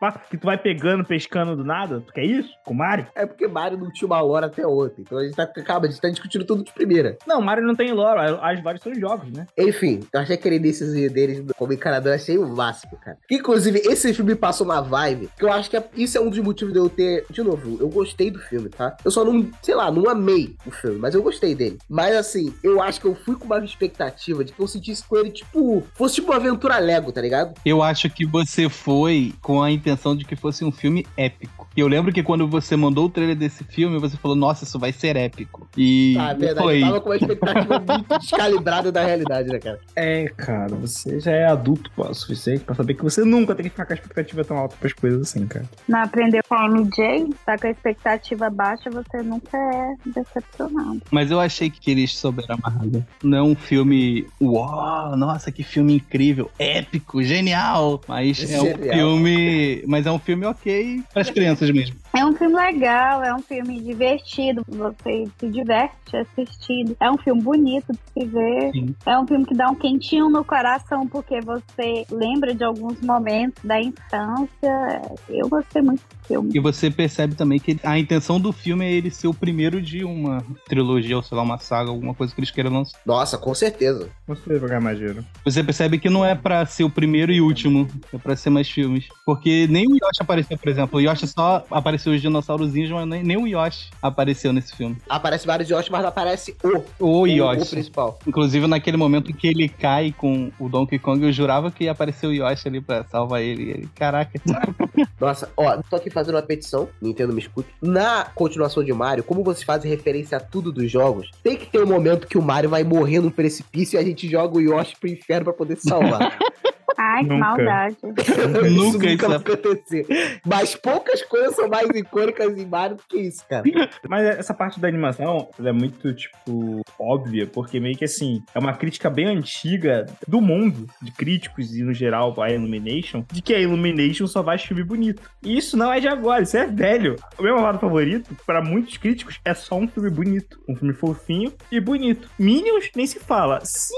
[0.00, 2.00] pá, que tu vai pegando, pescando do nada.
[2.00, 2.50] Tu quer isso?
[2.64, 3.06] Com Mario?
[3.14, 5.02] É porque Mario não tinha uma lore até ontem.
[5.02, 7.16] Então a gente tá, calma, a gente tá discutindo tudo de primeira.
[7.26, 8.20] Não, Mario não tem lore.
[8.42, 9.46] As várias são jogos, né?
[9.56, 13.16] Enfim, eu achei aquele iníciozinho deles como encanador, achei o máximo, cara.
[13.30, 16.38] Inclusive, esse filme passou uma vibe que eu acho que é- isso é um dos
[16.40, 17.24] motivos de eu ter.
[17.30, 18.96] De novo, eu gostei do filme, tá?
[19.04, 21.78] Eu só não, sei lá, não amei o filme, mas eu gostei dele.
[21.88, 25.16] Mas assim, eu acho que eu fui com uma expectativa de que eu sentisse com
[25.16, 27.54] ele, tipo, fosse tipo uma aventura Lego, tá ligado?
[27.64, 31.68] Eu acho que você foi com a intenção de que fosse um filme épico.
[31.76, 34.78] E eu lembro que quando você mandou o trailer desse filme, você falou, nossa, isso
[34.78, 35.68] vai ser épico.
[35.76, 36.78] E Ah, é verdade, foi.
[36.82, 39.80] eu tava com uma expectativa muito descalibrada da realidade, né, cara?
[39.94, 43.64] É, cara, você já é adulto pô, o suficiente pra saber que você nunca tem
[43.64, 45.64] que ficar com a expectativa tão alta pras coisas assim, cara.
[45.88, 47.28] Não aprendeu com a MJ?
[47.44, 51.02] Tá com a expectativa baixa, você nunca é decepcionado.
[51.10, 52.82] Mas eu achei que eles souberam amarrar.
[53.22, 58.00] Não é um filme, uau, nossa, que filme incrível, épico, genial.
[58.08, 58.94] Mas é um Genial.
[58.94, 59.84] filme.
[59.86, 61.96] Mas é um filme ok pras crianças mesmo.
[62.14, 66.94] É um filme legal, é um filme divertido, você se diverte assistindo.
[67.00, 68.72] É um filme bonito de se ver.
[68.72, 68.94] Sim.
[69.06, 73.62] É um filme que dá um quentinho no coração, porque você lembra de alguns momentos
[73.64, 75.02] da infância.
[75.28, 76.50] Eu gostei muito do filme.
[76.54, 80.04] E você percebe também que a intenção do filme é ele ser o primeiro de
[80.04, 82.98] uma trilogia, ou sei lá, uma saga, alguma coisa que eles queiram lançar.
[83.06, 84.10] Nossa, com certeza.
[84.28, 85.24] Não sei jogar mageiro.
[85.44, 88.68] Você percebe que não é pra ser o primeiro e último, é pra ser mais
[88.68, 89.06] filmes.
[89.24, 90.98] Porque nem o Yoshi apareceu, por exemplo.
[90.98, 94.96] O Yoshi só apareceu os dinossaurozinhos, mas nem, nem o Yoshi apareceu nesse filme.
[95.08, 97.70] Aparece vários Yoshi, mas não aparece o, O o, o Yoshi.
[97.70, 98.18] principal.
[98.26, 102.26] Inclusive, naquele momento que ele cai com o Donkey Kong, eu jurava que ia aparecer
[102.26, 103.70] o Yoshi ali pra salvar ele.
[103.70, 104.32] Ele, Caraca.
[105.20, 107.68] Nossa, ó, tô aqui fazendo uma petição, Nintendo me escute.
[107.80, 111.82] Na continuação de Mario, como vocês fazem referência a tudo dos jogos, tem que ter
[111.82, 114.96] um momento que o Mario vai morrer num precipício e a gente joga o Yoshi
[114.98, 116.36] pro inferno pra poder salvar.
[116.98, 117.44] Ai, que Nunca.
[117.44, 117.96] maldade.
[118.70, 120.40] Nunca isso isso vai acontecer.
[120.44, 123.62] Mas poucas coisas são mais icônicas em Mario do que isso, cara.
[124.08, 128.58] Mas essa parte da animação, ela é muito, tipo, óbvia, porque meio que assim, é
[128.58, 133.54] uma crítica bem antiga do mundo, de críticos e no geral a Illumination, de que
[133.54, 135.22] a Illumination só faz filme bonito.
[135.42, 137.16] E isso não é de agora, isso é velho.
[137.38, 140.60] O meu lado favorito, para muitos críticos, é só um filme bonito.
[140.68, 142.28] Um filme fofinho e bonito.
[142.38, 143.60] Minions nem se fala.
[143.64, 143.96] Sim.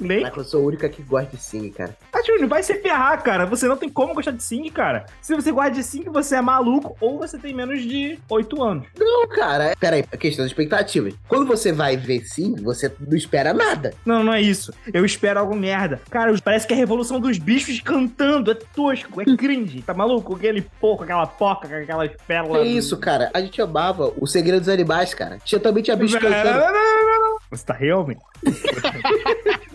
[0.00, 1.96] Nem Mas eu sou o único aqui que gosta de Sing, cara.
[2.12, 3.46] ah, Júnior, vai se ferrar, cara.
[3.46, 5.06] Você não tem como gostar de Sing, cara.
[5.22, 8.86] Se você gosta de Sing, você é maluco ou você tem menos de 8 anos.
[8.98, 9.64] Não, cara.
[9.70, 11.14] é- Pera aí, a questão das expectativas.
[11.28, 13.94] Quando você vai ver Sing, você não espera nada.
[14.04, 14.72] Não, não é isso.
[14.92, 16.00] Eu espero algo merda.
[16.10, 18.50] Cara, parece que é a revolução dos bichos cantando.
[18.50, 19.82] É tosco, é cringe.
[19.82, 20.34] Tá maluco?
[20.34, 22.66] Aquele porco, aquela porca, aquelas Que pérolas.
[22.66, 23.30] isso, cara?
[23.34, 25.38] A gente amava o Segredo dos Animais, cara.
[25.44, 26.60] Tinha também tinha bicho cantando.
[27.56, 28.20] Você tá realmente?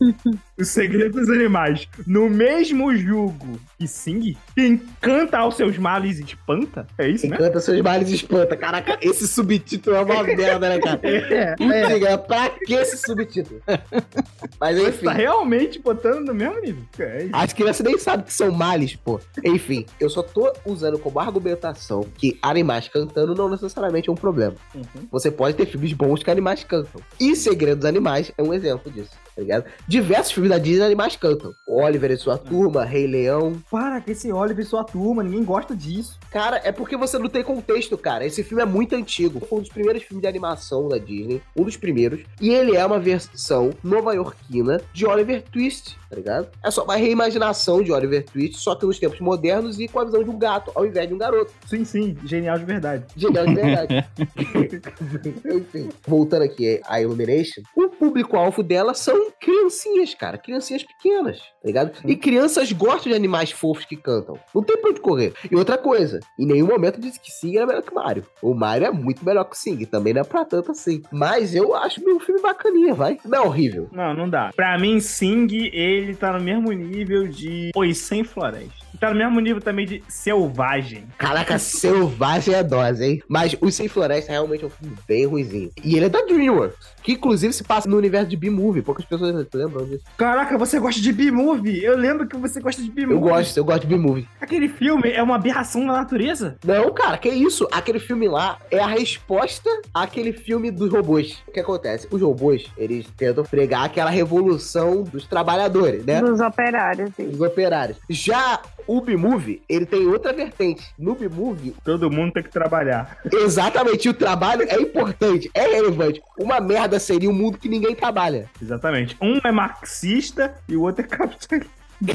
[0.58, 1.88] o segredo dos animais.
[2.06, 6.86] No mesmo jugo que Sing, quem canta aos seus males espanta?
[6.98, 7.36] É isso, né?
[7.36, 8.56] Canta seus males e espanta.
[8.56, 11.00] Caraca, esse subtítulo é uma merda, né, cara?
[11.02, 13.60] É, Me diga, pra que esse subtítulo?
[14.60, 15.04] Mas Você enfim.
[15.04, 16.82] tá realmente botando no mesmo nível.
[16.98, 17.28] É.
[17.32, 19.20] As crianças nem sabem que são males, pô.
[19.44, 24.54] Enfim, eu só tô usando como argumentação que animais cantando não necessariamente é um problema.
[24.74, 25.06] Uhum.
[25.10, 27.00] Você pode ter filmes bons que animais cantam.
[27.20, 29.64] E Segredo dos Animais é um exemplo disso, tá ligado?
[29.86, 31.52] Diversos filmes da Disney animais cantam.
[31.68, 33.60] Oliver e sua turma, Rei Leão.
[33.70, 36.18] Para que esse Oliver e sua turma, ninguém gosta disso.
[36.30, 38.24] Cara, é porque você não tem contexto, cara.
[38.24, 39.44] Esse filme é muito antigo.
[39.46, 41.42] Foi um dos primeiros filmes de animação da Disney.
[41.54, 42.20] Um dos primeiros.
[42.40, 46.48] E ele é uma versão nova-iorquina de Oliver Twist, tá ligado?
[46.64, 50.04] É só uma reimaginação de Oliver Twist, só que nos tempos modernos e com a
[50.04, 51.52] visão de um gato, ao invés de um garoto.
[51.66, 53.04] Sim, sim, genial de verdade.
[53.14, 54.06] Genial de verdade.
[55.44, 60.38] Enfim, voltando aqui à Illumination, o público-alvo dela são criancinhas, cara.
[60.38, 61.92] Criancinhas pequenas, tá ligado?
[62.04, 64.38] E crianças gostam de animais fofos que cantam.
[64.54, 65.32] Não tem pra onde correr.
[65.50, 68.26] E outra coisa, em nenhum momento disse que Sing era melhor que Mario.
[68.42, 71.02] O Mario é muito melhor que o Sing, também não é pra tanto assim.
[71.10, 73.18] Mas eu acho um filme bacaninha, vai.
[73.24, 73.88] Não é horrível.
[73.92, 74.50] Não, não dá.
[74.54, 78.86] Pra mim, Sing, ele tá no mesmo nível de Os Sem Floresta.
[78.98, 81.06] Tá no mesmo nível também de Selvagem.
[81.18, 83.22] Caraca, selvagem é dose, hein?
[83.28, 85.70] Mas O Sem Floresta realmente é um filme bem ruizinho.
[85.84, 88.82] E ele é da DreamWorks, que inclusive se passa no universo de B-Movie.
[88.82, 90.02] Poucas pessoas lembram disso.
[90.18, 91.80] Caraca, você gosta de B-Movie?
[91.84, 93.14] Eu lembro que você gosta de B-Movie.
[93.14, 94.28] Eu gosto, eu gosto de B-Movie.
[94.40, 96.56] Aquele filme é uma aberração da natureza.
[96.64, 97.68] Não, cara, que isso?
[97.70, 101.38] Aquele filme lá é a resposta àquele filme dos robôs.
[101.46, 102.08] O que acontece?
[102.10, 106.20] Os robôs, eles tentam pregar aquela revolução dos trabalhadores, né?
[106.20, 107.10] Dos operários.
[107.16, 107.30] isso.
[107.30, 107.98] Dos operários.
[108.10, 110.82] Já o B-Movie, ele tem outra vertente.
[110.98, 113.18] No B-Movie, Todo mundo tem que trabalhar.
[113.32, 116.20] exatamente, o trabalho é importante, é relevante.
[116.38, 118.50] Uma merda seria um mundo que ninguém trabalha.
[118.60, 119.16] Exatamente.
[119.20, 121.76] Um é marxista e o outro é capitalista.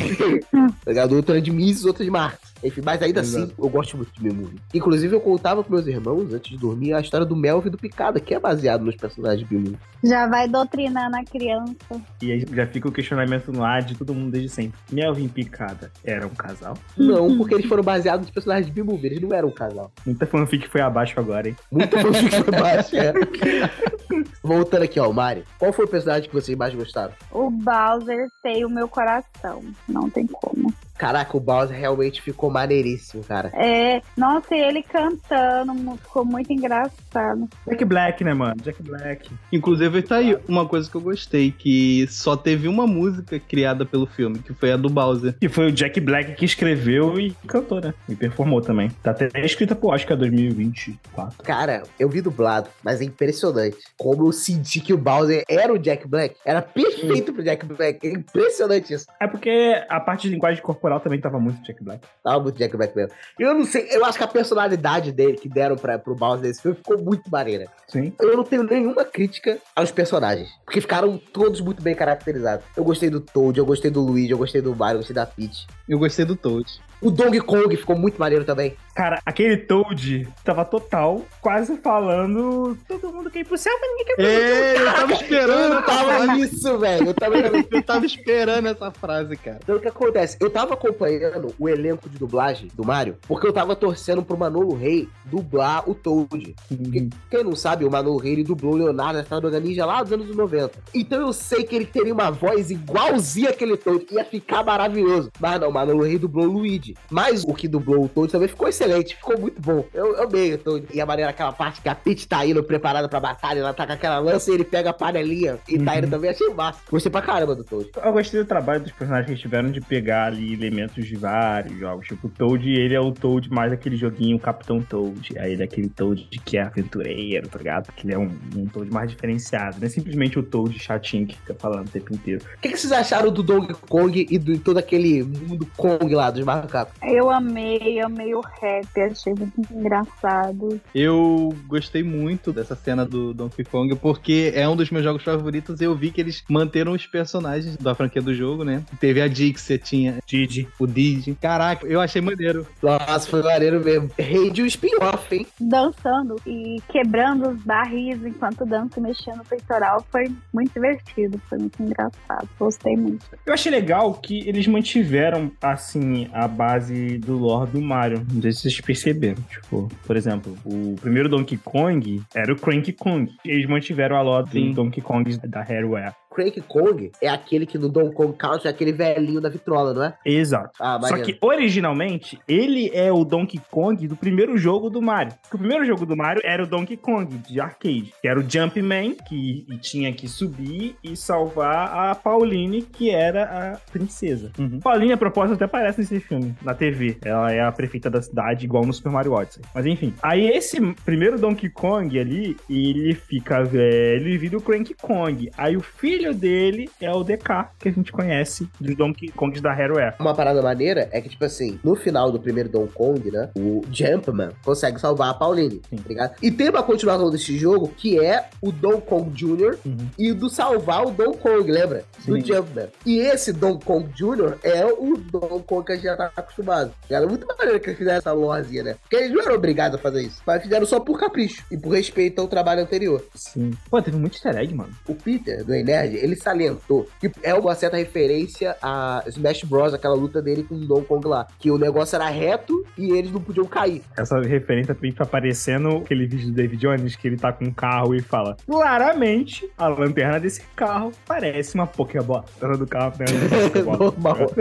[0.51, 1.15] tá ligado?
[1.15, 2.50] Outra é de Mises, outra de Marx.
[2.63, 3.45] Enfim, mas ainda Exato.
[3.45, 4.59] assim, eu gosto muito de B-Movie.
[4.73, 7.77] Inclusive, eu contava com meus irmãos, antes de dormir, a história do Melvin e do
[7.77, 9.77] Picada, que é baseado nos personagens de B-Movie.
[10.03, 12.01] Já vai doutrinando a criança.
[12.21, 14.79] E aí já fica o questionamento no ar de todo mundo desde sempre.
[14.91, 16.77] Melvin e Picada eram um casal?
[16.97, 19.91] Não, porque eles foram baseados nos personagens de B-Movie, eles não eram um casal.
[20.05, 21.55] Muita fanfic foi abaixo agora, hein?
[21.71, 23.13] Muito fanfic foi baixo, é.
[24.43, 25.43] Voltando aqui, ó, o Mario.
[25.59, 27.13] Qual foi o personagem que vocês mais gostaram?
[27.31, 29.61] O Bowser tem o meu coração.
[29.87, 30.73] Não tem como.
[31.01, 33.49] Caraca, o Bowser realmente ficou maneiríssimo, cara.
[33.55, 37.49] É, nossa, e ele cantando ficou muito engraçado.
[37.67, 38.53] Jack Black, né, mano?
[38.61, 39.31] Jack Black.
[39.51, 44.05] Inclusive, tá aí uma coisa que eu gostei, que só teve uma música criada pelo
[44.05, 45.35] filme, que foi a do Bowser.
[45.41, 47.95] E foi o Jack Black que escreveu e cantou, né?
[48.07, 48.91] E performou também.
[49.01, 51.41] Tá até escrita pro Oscar 2024.
[51.43, 53.77] Cara, eu vi dublado, mas é impressionante.
[53.97, 56.35] Como eu senti que o Bowser era o Jack Black.
[56.45, 58.07] Era perfeito pro Jack Black.
[58.07, 59.07] É impressionante isso.
[59.19, 62.07] É porque a parte de linguagem corporal também tava muito Jack Black.
[62.23, 63.11] Tava muito Jack Black mesmo.
[63.39, 66.61] Eu não sei, eu acho que a personalidade dele que deram pra, pro Bowser desse
[66.61, 67.67] filme ficou muito maneira.
[67.87, 68.13] Sim.
[68.19, 72.65] Eu não tenho nenhuma crítica aos personagens, porque ficaram todos muito bem caracterizados.
[72.75, 75.25] Eu gostei do Toad, eu gostei do Luigi, eu gostei do Mario, eu gostei da
[75.25, 75.67] Peach.
[75.87, 76.81] Eu gostei do Toad.
[77.01, 78.75] O Donkey Kong ficou muito maneiro também.
[78.95, 84.05] Cara, aquele Toad tava total, quase falando todo mundo quer ir pro céu, mas ninguém
[84.05, 87.07] quer ir pro É, eu tava esperando Eu tava nisso, velho.
[87.07, 87.35] Eu tava
[87.71, 89.59] Eu tava esperando essa frase, cara.
[89.63, 90.37] Então o que acontece?
[90.39, 94.75] Eu tava acompanhando o elenco de dublagem do Mario, porque eu tava torcendo pro Manolo
[94.75, 96.55] Rey dublar o Toad.
[96.67, 100.03] Porque, quem não sabe, o Manolo Rey ele dublou o Leonardo na Tartaruga Ninja lá
[100.03, 100.79] dos anos 90.
[100.93, 105.31] Então eu sei que ele teria uma voz igualzinha aquele Toad, ia ficar maravilhoso.
[105.39, 106.90] Mas não, o Manolo Rey dublou o Luigi.
[107.09, 109.85] Mas o que dublou o Toad também ficou excelente, ficou muito bom.
[109.93, 110.87] Eu, eu amei o Toad.
[110.93, 113.85] E a maneira, aquela parte que a Peach tá indo preparada pra batalha, ela tá
[113.85, 116.79] com aquela lança e ele pega a panelinha e tá indo também, achei massa.
[116.89, 117.89] Gostei pra caramba do Toad.
[118.03, 122.07] Eu gostei do trabalho dos personagens que tiveram de pegar ali elementos de vários jogos.
[122.07, 125.37] Tipo, o Toad, ele é o Toad mais aquele joguinho Capitão Toad.
[125.37, 127.91] Aí ele é aquele Toad que é aventureiro, tá ligado?
[127.93, 129.77] Que ele é um, um Toad mais diferenciado.
[129.79, 132.43] Não é simplesmente o Toad chatinho que fica falando o tempo inteiro.
[132.57, 136.31] O que, que vocês acharam do Donkey Kong e do todo aquele mundo Kong lá
[136.31, 136.80] dos macacos?
[137.01, 140.79] Eu amei, amei o rap, achei muito engraçado.
[140.93, 145.81] Eu gostei muito dessa cena do Donkey Kong, porque é um dos meus jogos favoritos
[145.81, 148.83] e eu vi que eles manteram os personagens da franquia do jogo, né?
[148.99, 150.67] Teve a Dixie, tinha Didi.
[150.79, 151.35] o Didi.
[151.35, 152.65] Caraca, eu achei maneiro.
[152.81, 154.09] Nossa, foi maneiro mesmo.
[154.17, 155.47] Rende um spin-off, hein?
[155.59, 161.57] Dançando e quebrando os barris enquanto dança e mexendo no peitoral foi muito divertido, foi
[161.57, 162.47] muito engraçado.
[162.59, 163.25] Gostei muito.
[163.45, 168.25] Eu achei legal que eles mantiveram, assim, a base do lore do Mario.
[168.31, 169.41] Não sei se vocês perceberam.
[169.49, 173.31] Tipo, por exemplo, o primeiro Donkey Kong era o Cranky Kong.
[173.45, 176.13] Eles mantiveram a lore do Donkey Kong da Rareware.
[176.33, 180.03] Crank Kong é aquele que no Donkey Kong Country é aquele velhinho da vitrola, não
[180.03, 180.13] é?
[180.25, 180.71] Exato.
[180.79, 185.33] Ah, Só que, originalmente, ele é o Donkey Kong do primeiro jogo do Mario.
[185.41, 188.13] Porque o primeiro jogo do Mario era o Donkey Kong, de arcade.
[188.21, 193.91] Que era o Jumpman, que tinha que subir e salvar a Pauline, que era a
[193.91, 194.51] princesa.
[194.57, 194.79] Uhum.
[194.79, 197.17] Pauline, a propósito, até aparece nesse filme, na TV.
[197.23, 199.61] Ela é a prefeita da cidade, igual no Super Mario Odyssey.
[199.73, 200.13] Mas enfim.
[200.21, 205.49] Aí esse primeiro Donkey Kong ali, ele fica velho e vira o Cranky Kong.
[205.57, 209.73] Aí o filho dele é o DK, que a gente conhece dos Donkey Kongs da
[209.73, 210.15] Rareware.
[210.19, 213.49] Uma parada maneira é que, tipo assim, no final do primeiro Donkey Kong, né?
[213.55, 215.97] O Jumpman consegue salvar a Pauline, Sim.
[215.97, 216.35] tá ligado?
[216.41, 219.77] E tem uma continuação desse jogo que é o Donkey Kong Jr.
[219.85, 220.09] Uhum.
[220.17, 222.03] e do salvar o Donkey Kong, lembra?
[222.25, 222.45] Do Sim.
[222.45, 222.87] Jumpman.
[223.05, 224.57] E esse Donkey Kong Jr.
[224.63, 226.93] é o Donkey Kong que a gente já tá acostumado.
[227.09, 228.95] Era muito maneiro que eles fizeram essa lorezinha, né?
[229.01, 230.41] Porque eles não eram obrigados a fazer isso.
[230.45, 233.23] Mas fizeram só por capricho e por respeito ao trabalho anterior.
[233.33, 233.71] Sim.
[233.89, 234.93] Pô, teve muito easter egg, mano.
[235.07, 235.73] O Peter, do
[236.17, 240.79] Ele salientou que é uma certa referência a Smash Bros, aquela luta dele com o
[240.79, 241.47] Donkey Kong lá.
[241.59, 244.01] Que o negócio era reto e eles não podiam cair.
[244.17, 247.73] Essa referência também tá parecendo aquele vídeo do David Jones que ele tá com um
[247.73, 252.45] carro e fala: Claramente, a lanterna desse carro parece uma Pokébola.
[252.77, 253.13] Do carro
[253.63, 253.97] Pokébola.
[253.97, 254.37] Normal.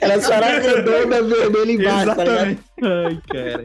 [0.00, 2.22] Ela só era redonda, vermelha embaixo, tá?
[2.22, 2.67] Exatamente.
[2.82, 3.64] Ai, cara.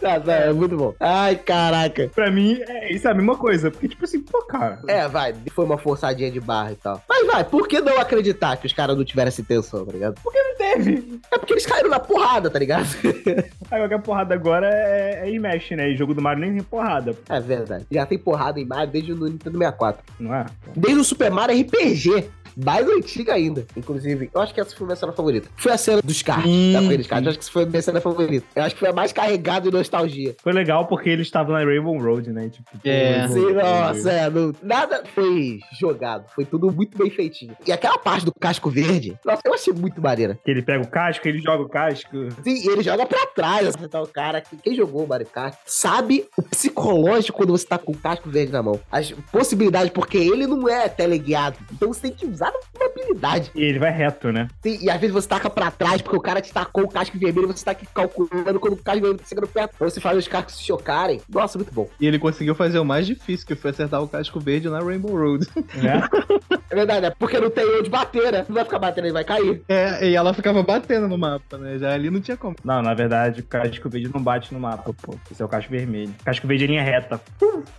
[0.00, 0.94] Tá, tá, é muito bom.
[0.98, 2.10] Ai, caraca.
[2.14, 3.70] Pra mim, é isso é a mesma coisa.
[3.70, 4.80] Porque, tipo assim, pô, cara.
[4.88, 7.02] É, vai, foi uma forçadinha de barra e tal.
[7.08, 10.16] Mas vai, por que não acreditar que os caras não tiveram essa intenção, tá ligado?
[10.24, 11.20] Não teve.
[11.30, 12.86] É porque eles caíram na porrada, tá ligado?
[13.70, 15.90] Aí qualquer porrada agora é, é Smash, né?
[15.90, 17.86] E jogo do Mario nem tem porrada, É verdade.
[17.90, 20.02] Já tem porrada em Mario desde o Nintendo 64.
[20.18, 20.46] não é?
[20.76, 22.30] Desde o Super Mario RPG.
[22.56, 23.66] Mais antiga ainda.
[23.76, 25.48] Inclusive, eu acho que essa foi a minha cena favorita.
[25.56, 27.24] Foi a cena dos carros, Sim, da corrida dos carros.
[27.24, 28.46] Eu acho que essa foi a minha cena favorita.
[28.54, 30.34] Eu acho que foi a mais carregada de nostalgia.
[30.42, 32.48] Foi legal porque ele estava na Rainbow Road, né?
[32.48, 33.28] Tipo, É.
[33.28, 36.28] Sim, nossa, é, não- nada foi jogado.
[36.34, 37.56] Foi tudo muito bem feitinho.
[37.66, 40.38] E aquela parte do casco verde, nossa, eu achei muito maneira.
[40.44, 42.10] Que ele pega o casco, ele joga o casco.
[42.42, 44.40] Sim, e ele joga pra trás, acertar o cara.
[44.40, 48.28] que- Quem jogou o Mario Kart sabe o psicológico quando você tá com o casco
[48.30, 48.80] verde na mão.
[48.90, 51.56] As possibilidades, porque ele não é teleguiado.
[51.72, 52.41] Então você tem que usar
[52.76, 53.50] uma habilidade.
[53.54, 54.48] E ele vai reto, né?
[54.62, 57.18] Sim, e às vezes você taca pra trás, porque o cara te tacou o casco
[57.18, 59.76] vermelho e você tá aqui calculando quando o casco vermelho tá chegando perto.
[59.76, 61.20] Pra você fazer os cascos se chocarem.
[61.28, 61.88] Nossa, muito bom.
[62.00, 65.16] E ele conseguiu fazer o mais difícil, que foi acertar o casco verde na Rainbow
[65.16, 65.46] Road.
[65.74, 66.02] né?
[66.70, 67.12] É verdade, né?
[67.18, 68.46] Porque não tem onde bater, né?
[68.48, 69.62] Não vai ficar batendo, ele vai cair.
[69.68, 71.76] É, e ela ficava batendo no mapa, né?
[71.78, 72.56] Já ali não tinha como.
[72.64, 75.14] Não, na verdade, o casco verde não bate no mapa, pô.
[75.30, 76.14] Esse é o casco vermelho.
[76.24, 77.20] Casco verde é linha reta.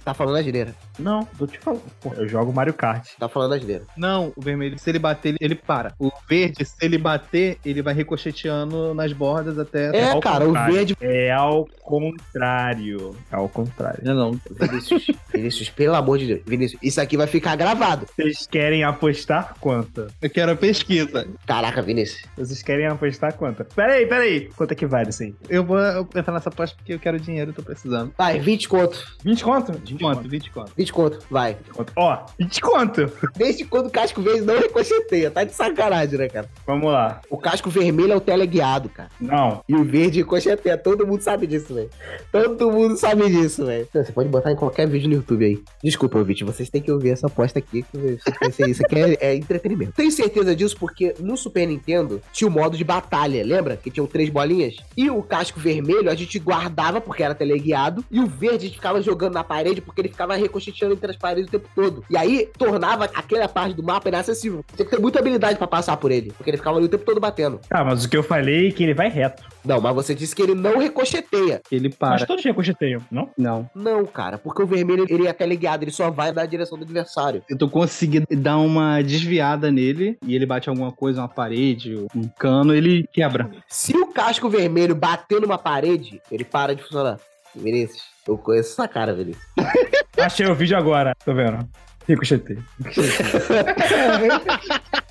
[0.05, 0.75] Tá falando a gineira.
[0.99, 1.81] Não, tô te falando.
[1.99, 3.07] Pô, eu jogo Mario Kart.
[3.17, 3.83] Tá falando a gineira.
[3.97, 5.93] Não, o vermelho, se ele bater, ele, para.
[5.99, 9.95] O verde, se ele bater, ele vai ricocheteando nas bordas até.
[9.95, 10.73] É, ao cara, o contrário.
[10.73, 10.97] verde.
[11.01, 13.15] É ao contrário.
[13.31, 13.99] É ao contrário.
[14.03, 14.39] Não, não.
[14.59, 16.41] Vinícius, Vinícius, pelo amor de Deus.
[16.45, 18.05] Vinícius, isso aqui vai ficar gravado.
[18.15, 20.07] Vocês querem apostar quanto?
[20.21, 21.27] Eu quero a pesquisa.
[21.45, 22.23] Caraca, Vinícius.
[22.37, 23.63] Vocês querem apostar quanto?
[23.75, 24.49] Peraí, peraí.
[24.55, 25.35] Quanto é que vale isso aí?
[25.49, 25.79] Eu vou
[26.15, 28.13] entrar nessa aposta porque eu quero dinheiro, eu tô precisando.
[28.17, 29.15] Vai, 20 conto.
[29.23, 29.71] 20 conto?
[29.73, 30.29] 20 Quanto?
[30.29, 30.71] 20 conto.
[30.77, 31.57] 20 conto, vai.
[31.73, 31.93] conto.
[31.95, 33.11] Ó, 20 conto.
[33.35, 35.31] Desde quando o casco não ricocheteia.
[35.31, 36.49] Tá de sacanagem, né, cara?
[36.65, 37.21] Vamos lá.
[37.29, 39.09] O casco vermelho é o teleguiado, cara.
[39.19, 39.63] Não.
[39.67, 40.77] E o verde ricocheteia.
[40.77, 41.89] Todo mundo sabe disso, velho.
[42.31, 43.87] Todo mundo sabe disso, velho.
[43.93, 45.63] Você pode botar em qualquer vídeo no YouTube aí.
[45.83, 46.43] Desculpa, ouvinte.
[46.43, 47.83] Vocês têm que ouvir essa aposta aqui.
[47.83, 49.93] Que eu pensei, isso aqui é, é entretenimento.
[49.93, 53.77] Tenho certeza disso porque no Super Nintendo tinha o modo de batalha, lembra?
[53.77, 54.75] Que tinham três bolinhas.
[54.95, 58.03] E o casco vermelho a gente guardava porque era teleguiado.
[58.11, 61.17] E o verde a gente ficava jogando na parede porque ele ficava ricocheteando entre as
[61.17, 62.03] paredes o tempo todo.
[62.09, 64.32] E aí tornava aquela parte do mapa inacessível.
[64.41, 66.31] Tinha que ter muita habilidade pra passar por ele.
[66.35, 67.59] Porque ele ficava ali o tempo todo batendo.
[67.69, 69.43] Tá, mas o que eu falei é que ele vai reto.
[69.63, 71.61] Não, mas você disse que ele não ricocheteia.
[71.71, 72.25] Ele Mas para.
[72.25, 73.29] todos ricocheteiam, não?
[73.37, 73.69] Não.
[73.73, 76.83] Não, cara, porque o vermelho ele é até ligado, ele só vai na direção do
[76.83, 77.41] adversário.
[77.49, 82.27] Eu tô conseguindo dar uma desviada nele e ele bate alguma coisa, uma parede, um
[82.27, 83.49] cano, ele quebra.
[83.67, 87.17] Se o casco vermelho bater numa parede, ele para de funcionar.
[87.55, 89.45] Vinícius, eu conheço essa cara, Vinícius.
[90.17, 91.15] Achei o vídeo agora.
[91.23, 91.67] Tô vendo.
[92.07, 92.57] Ricochetei.
[92.83, 94.29] Ricochetei.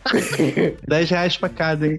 [0.86, 1.96] 10 reais pra cada, hein?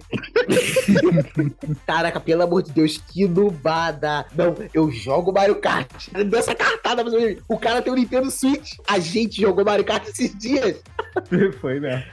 [1.86, 4.26] Caraca, pelo amor de Deus, que nubada.
[4.34, 6.08] Não, eu jogo Mario Kart.
[6.26, 7.14] Dessa cartada, mas
[7.48, 8.72] o cara tem o Nintendo Switch.
[8.88, 10.82] A gente jogou Mario Kart esses dias.
[11.60, 12.04] Foi mesmo.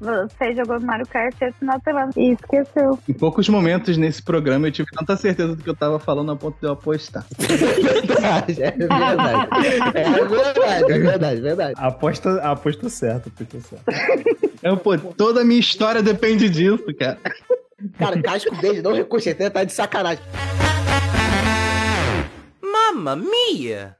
[0.00, 2.98] Você jogou Mario Kart esse final de semana e esqueceu.
[3.08, 6.36] Em poucos momentos nesse programa eu tive tanta certeza do que eu tava falando a
[6.36, 7.24] ponto de eu apostar.
[7.38, 9.48] É verdade, é verdade.
[9.94, 11.74] É verdade, é verdade, é verdade.
[11.76, 14.53] Aposta, aposta certa, aposta certa.
[14.64, 17.20] Eu, pô, toda a minha história depende disso, cara.
[17.98, 20.24] Cara, casco verde não ricocheteia, tá de sacanagem.
[22.62, 23.94] Mamma mia!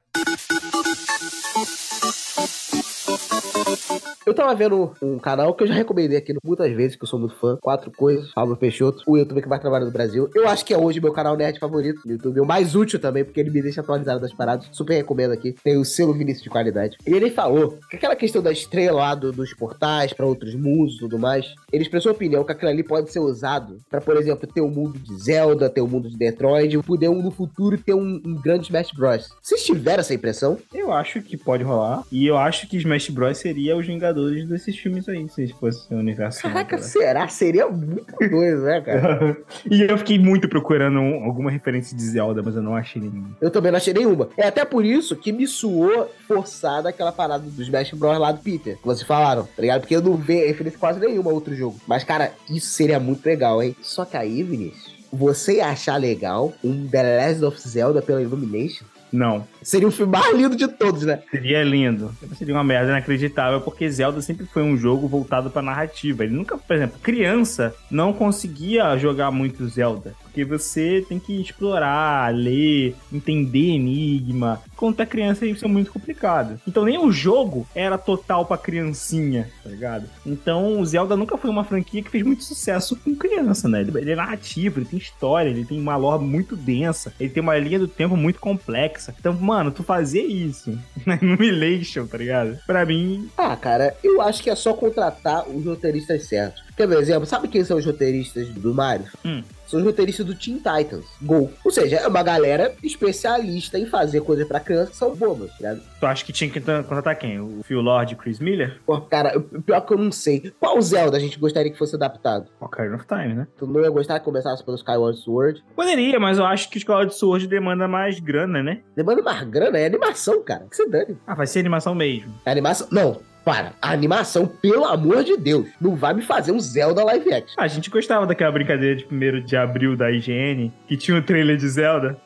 [4.25, 7.19] Eu tava vendo um canal que eu já recomendei aqui muitas vezes, que eu sou
[7.19, 7.57] muito fã.
[7.61, 10.27] Quatro coisas, Pablo Peixoto, o youtuber que mais trabalha no Brasil.
[10.33, 12.39] Eu acho que é hoje meu canal nerd favorito no YouTube.
[12.39, 14.67] O mais útil também, porque ele me deixa atualizado das paradas.
[14.71, 15.53] Super recomendo aqui.
[15.63, 16.97] Tem o selo Vinícius de qualidade.
[17.05, 20.95] E ele falou que aquela questão da estrela lá do- dos portais pra outros mundos
[20.95, 24.17] e tudo mais, ele expressou a opinião que aquilo ali pode ser usado pra, por
[24.17, 27.77] exemplo, ter um mundo de Zelda, ter um mundo de Detroit, poder um, no futuro
[27.77, 29.29] ter um, um grande Smash Bros.
[29.41, 30.57] Vocês tiveram essa impressão?
[30.73, 32.03] Eu acho que pode rolar.
[32.11, 33.37] E eu acho que Smash Bros.
[33.37, 34.14] seria os Vingadores
[34.47, 36.41] desses filmes aí, se fosse o universo.
[36.41, 36.99] Caraca, cinematográfico.
[36.99, 37.27] será?
[37.27, 39.37] Seria muito doido, né, cara?
[39.69, 43.29] e eu fiquei muito procurando um- alguma referência de Zelda, mas eu não achei nenhuma.
[43.41, 44.29] Eu também não achei nenhuma.
[44.37, 48.17] É até por isso que me suou forçada aquela parada dos Smash Bros.
[48.19, 49.81] lá do Peter, que vocês falaram, tá ligado?
[49.81, 51.77] Porque eu não vejo referência quase nenhuma a outro jogo.
[51.87, 53.75] Mas, cara, isso seria muito legal, hein?
[53.81, 58.85] Só que aí, Vinícius, você achar legal um The Legend of Zelda pela Illumination?
[59.15, 59.47] Não.
[59.61, 61.21] Seria o filme mais lindo de todos, né?
[61.31, 62.13] Seria lindo.
[62.37, 66.23] Seria uma merda inacreditável, porque Zelda sempre foi um jogo voltado pra narrativa.
[66.23, 70.13] Ele nunca, por exemplo, criança não conseguia jogar muito Zelda.
[70.21, 74.61] Porque você tem que explorar, ler, entender enigma.
[74.97, 76.59] É criança, isso é muito complicado.
[76.67, 80.05] Então nem o jogo era total pra criancinha, tá ligado?
[80.25, 83.81] Então o Zelda nunca foi uma franquia que fez muito sucesso com criança, né?
[83.81, 87.41] Ele ele é narrativo, ele tem história, ele tem uma lore muito densa, ele tem
[87.41, 89.13] uma linha do tempo muito complexa.
[89.19, 92.57] Então, mano, tu fazer isso na Illumination, tá ligado?
[92.65, 96.63] Pra mim, Ah, cara, eu acho que é só contratar os roteiristas certos.
[96.75, 97.25] Quer ver exemplo?
[97.25, 99.05] Sabe quem são os roteiristas do Mario?
[99.23, 99.41] Hum.
[99.65, 101.49] são os roteiristas do Teen Titans, Go.
[101.63, 105.81] Ou seja, é uma galera especialista em fazer coisas pra que são bobas, tá ligado?
[105.99, 107.39] Tu acha que tinha que contratar quem?
[107.39, 108.79] O Phil Lord e Chris Miller?
[108.85, 110.51] Pô, cara, o pior que eu não sei.
[110.59, 112.47] Qual Zelda a gente gostaria que fosse adaptado?
[112.59, 113.47] Ocarina of Time, né?
[113.57, 115.63] Tu não ia gostar que começasse pelo Skyward Sword?
[115.75, 118.81] Poderia, mas eu acho que Escola de Sword demanda mais grana, né?
[118.95, 120.65] Demanda mais grana, é animação, cara.
[120.69, 121.17] Que você dane.
[121.25, 122.33] Ah, vai ser animação mesmo.
[122.45, 122.87] É animação.
[122.91, 123.73] Não, para.
[123.79, 127.55] A animação, pelo amor de Deus, não vai me fazer um Zelda live action.
[127.57, 131.21] Ah, a gente gostava daquela brincadeira de 1 de abril da IGN, que tinha um
[131.21, 132.17] trailer de Zelda.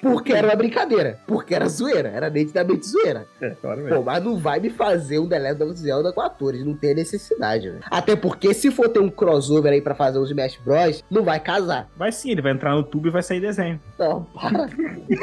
[0.00, 1.18] Porque era uma brincadeira.
[1.26, 2.08] Porque era zoeira.
[2.08, 3.26] Era nitidamente zoeira.
[3.40, 3.96] É, claro mesmo.
[3.96, 6.64] Pô, mas não vai me fazer um The Legend of Zelda com atores.
[6.64, 7.82] Não tem necessidade, velho.
[7.90, 11.40] Até porque se for ter um crossover aí pra fazer os Smash Bros, não vai
[11.40, 11.88] casar.
[11.96, 13.80] Vai sim, ele vai entrar no tubo e vai sair desenho.
[13.98, 14.68] Não, para.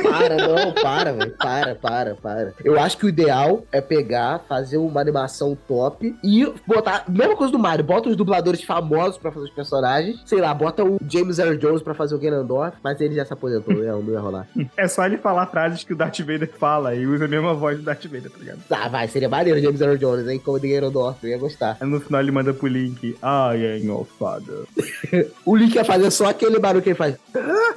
[0.04, 1.38] para, não, para, velho.
[1.38, 2.54] Para, para, para.
[2.64, 7.06] Eu acho que o ideal é pegar, fazer uma animação top e botar.
[7.08, 10.22] Mesma coisa do Mario, bota os dubladores famosos pra fazer os personagens.
[10.26, 13.34] Sei lá, bota o James Earl Jones pra fazer o Ganondorf, mas ele já se
[13.34, 14.31] aposentou, não, não ia rolar.
[14.78, 17.78] É só ele falar frases que o Darth Vader fala e usa a mesma voz
[17.78, 18.60] do Darth Vader, tá ligado?
[18.70, 20.42] Ah, vai, seria maneiro o James Earl Jones, hein?
[20.44, 21.78] Como o Ganondorf, eu ia gostar.
[21.80, 24.66] Aí no final ele manda pro Link, I am your father.
[25.46, 27.16] O Link ia fazer só aquele barulho que ele faz.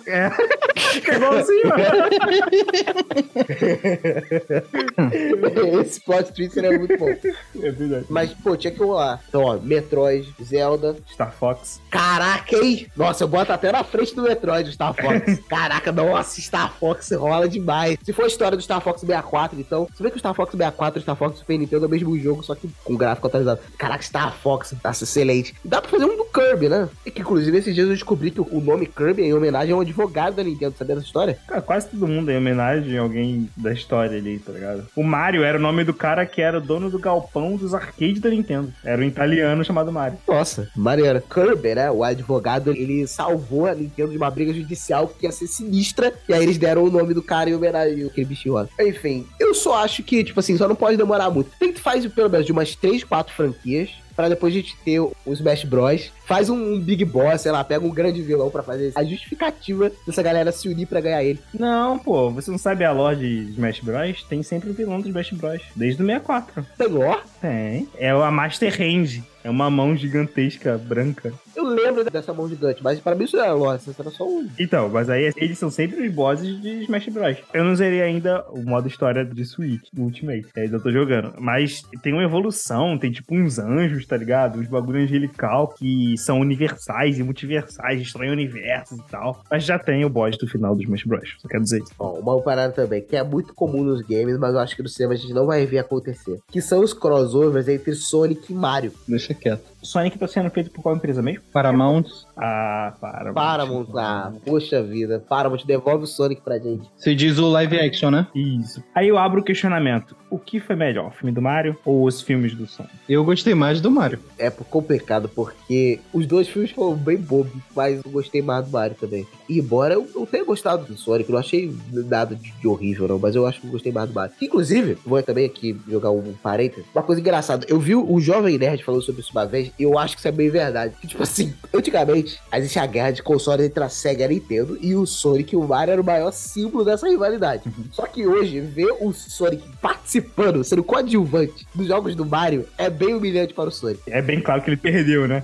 [0.06, 0.30] É.
[1.06, 1.62] É igualzinho,
[5.80, 7.08] Esse plot twist seria muito bom.
[7.08, 8.06] É verdade.
[8.08, 9.20] Mas, pô, tinha que rolar.
[9.28, 10.96] Então, ó, Metroid, Zelda.
[11.10, 11.80] Star Fox.
[11.90, 12.86] Caraca, hein?
[12.96, 15.40] Nossa, eu boto até na frente do Metroid o Star Fox.
[15.48, 17.98] Caraca, nossa, Star Fox rola demais.
[18.02, 20.52] Se for a história do Star Fox 64, então, você vê que o Star Fox
[20.52, 23.26] 64 e o Star Fox Super Nintendo é o mesmo jogo, só que com gráfico
[23.26, 23.60] atualizado.
[23.78, 25.54] Caraca, Star Fox, tá excelente.
[25.64, 26.88] Dá pra fazer um do Kirby, né?
[27.04, 29.76] E que, inclusive, esses dias eu descobri que o nome Kirby é em homenagem a
[29.76, 31.38] um advogado da Nintendo, sabia dessa história?
[31.46, 34.86] Cara, quase todo mundo é em homenagem a alguém da história ali, tá ligado?
[34.96, 38.28] O Mario era o nome do cara que era dono do galpão dos arcades da
[38.28, 38.72] Nintendo.
[38.84, 40.18] Era um italiano chamado Mario.
[40.28, 41.22] Nossa, maneiro.
[41.22, 41.90] Kirby, né?
[41.90, 46.12] O advogado, ele salvou a Nintendo de uma briga judicial que ia ser sinistra.
[46.28, 48.68] E aí eles deram o nome do cara em homenagem àquele bichinho lá.
[48.78, 51.50] Enfim, eu só acho que, tipo assim, só não pode demorar muito.
[51.58, 53.90] Tem que fazer pelo menos de umas 3, 4 franquias.
[54.14, 56.10] Pra depois a gente ter o Smash Bros.
[56.24, 59.90] Faz um, um Big Boss, sei lá, pega um grande vilão pra fazer a justificativa
[60.06, 61.40] dessa galera se unir pra ganhar ele.
[61.52, 64.22] Não, pô, você não sabe a lore de Smash Bros?
[64.24, 65.62] Tem sempre o vilão do Smash Bros.
[65.74, 66.66] Desde o 64.
[66.78, 67.20] Tem lore?
[67.40, 67.88] Tem.
[67.96, 69.22] É a Master Hand.
[69.44, 71.32] É uma mão gigantesca, branca.
[71.54, 74.26] Eu lembro dessa mão gigante, mas pra mim isso não era lore, isso era só
[74.26, 74.48] um.
[74.58, 77.36] Então, mas aí eles são sempre os bosses de Smash Bros.
[77.52, 80.46] Eu não zerei ainda o modo história de Switch, do Ultimate.
[80.52, 81.34] que Ainda tô jogando.
[81.38, 84.58] Mas tem uma evolução, tem tipo uns anjos, tá ligado?
[84.58, 89.44] Uns bagulho angelical que são universais e multiversais, destroem universos e tal.
[89.50, 91.34] Mas já tem o boss do final do Smash Bros.
[91.38, 91.92] Só quero dizer isso.
[91.98, 94.88] Ó, uma parada também, que é muito comum nos games, mas eu acho que no
[94.88, 96.40] cinema a gente não vai ver acontecer.
[96.50, 98.92] Que são os crossovers entre Sonic e Mario.
[99.06, 99.73] Deixa quieto.
[99.84, 101.42] Sonic tá sendo feito por qual empresa mesmo?
[101.52, 102.04] Paramount.
[102.36, 103.32] Ah, para.
[103.32, 105.22] Paramount, ah, poxa vida.
[105.28, 106.88] Paramount, devolve o Sonic pra gente.
[106.96, 108.26] Você diz o live action, né?
[108.34, 108.82] Isso.
[108.94, 110.16] Aí eu abro o questionamento.
[110.30, 112.94] O que foi melhor, o filme do Mario ou os filmes do Sonic?
[113.08, 114.18] Eu gostei mais do Mario.
[114.38, 118.96] É complicado, porque os dois filmes foram bem bobos, mas eu gostei mais do Mario
[118.98, 119.26] também.
[119.48, 123.06] E embora eu, eu tenha gostado do Sonic, eu não achei nada de, de horrível,
[123.06, 124.34] não, mas eu acho que eu gostei mais do Mario.
[124.40, 126.84] Inclusive, vou também aqui jogar um parênteses.
[126.94, 130.14] Uma coisa engraçada, eu vi o Jovem Nerd falando sobre isso uma vez, eu acho
[130.14, 130.94] que isso é bem verdade.
[131.06, 134.94] Tipo assim, antigamente, existe a guerra de consoles entre a Sega e a Nintendo, e
[134.94, 137.62] o Sonic e o Mario era o maior símbolo dessa rivalidade.
[137.90, 143.14] Só que hoje, ver o Sonic participando, sendo coadjuvante dos jogos do Mario, é bem
[143.14, 144.00] humilhante para o Sonic.
[144.06, 145.42] É bem claro que ele perdeu, né?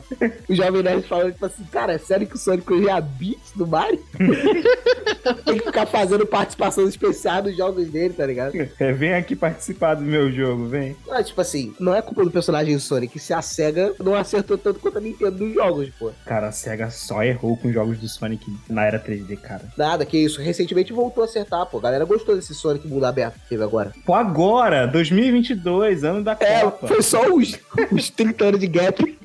[0.48, 3.00] O Jovem Nerd falando, tipo assim, cara, é sério que o Sonic hoje é a
[3.00, 4.00] Beats do Mario?
[5.44, 8.54] Tem que ficar fazendo participação especial nos jogos dele, tá ligado?
[8.78, 10.96] É, vem aqui participar do meu jogo, vem.
[11.06, 14.56] Mas, tipo assim, não é culpa do personagem do Sonic se a SEGA não acertou
[14.58, 16.10] tanto quanto a Nintendo nos jogos, pô.
[16.24, 19.62] Cara, a SEGA só errou com jogos do Sonic na era 3D, cara.
[19.76, 20.40] Nada, que isso.
[20.40, 21.78] Recentemente voltou a acertar, pô.
[21.78, 23.92] A galera gostou desse Sonic mundo aberto que teve agora.
[24.04, 26.86] Pô, agora, 2022, ano da É, Copa.
[26.88, 27.58] foi só os,
[27.90, 29.18] os 30 anos de gap.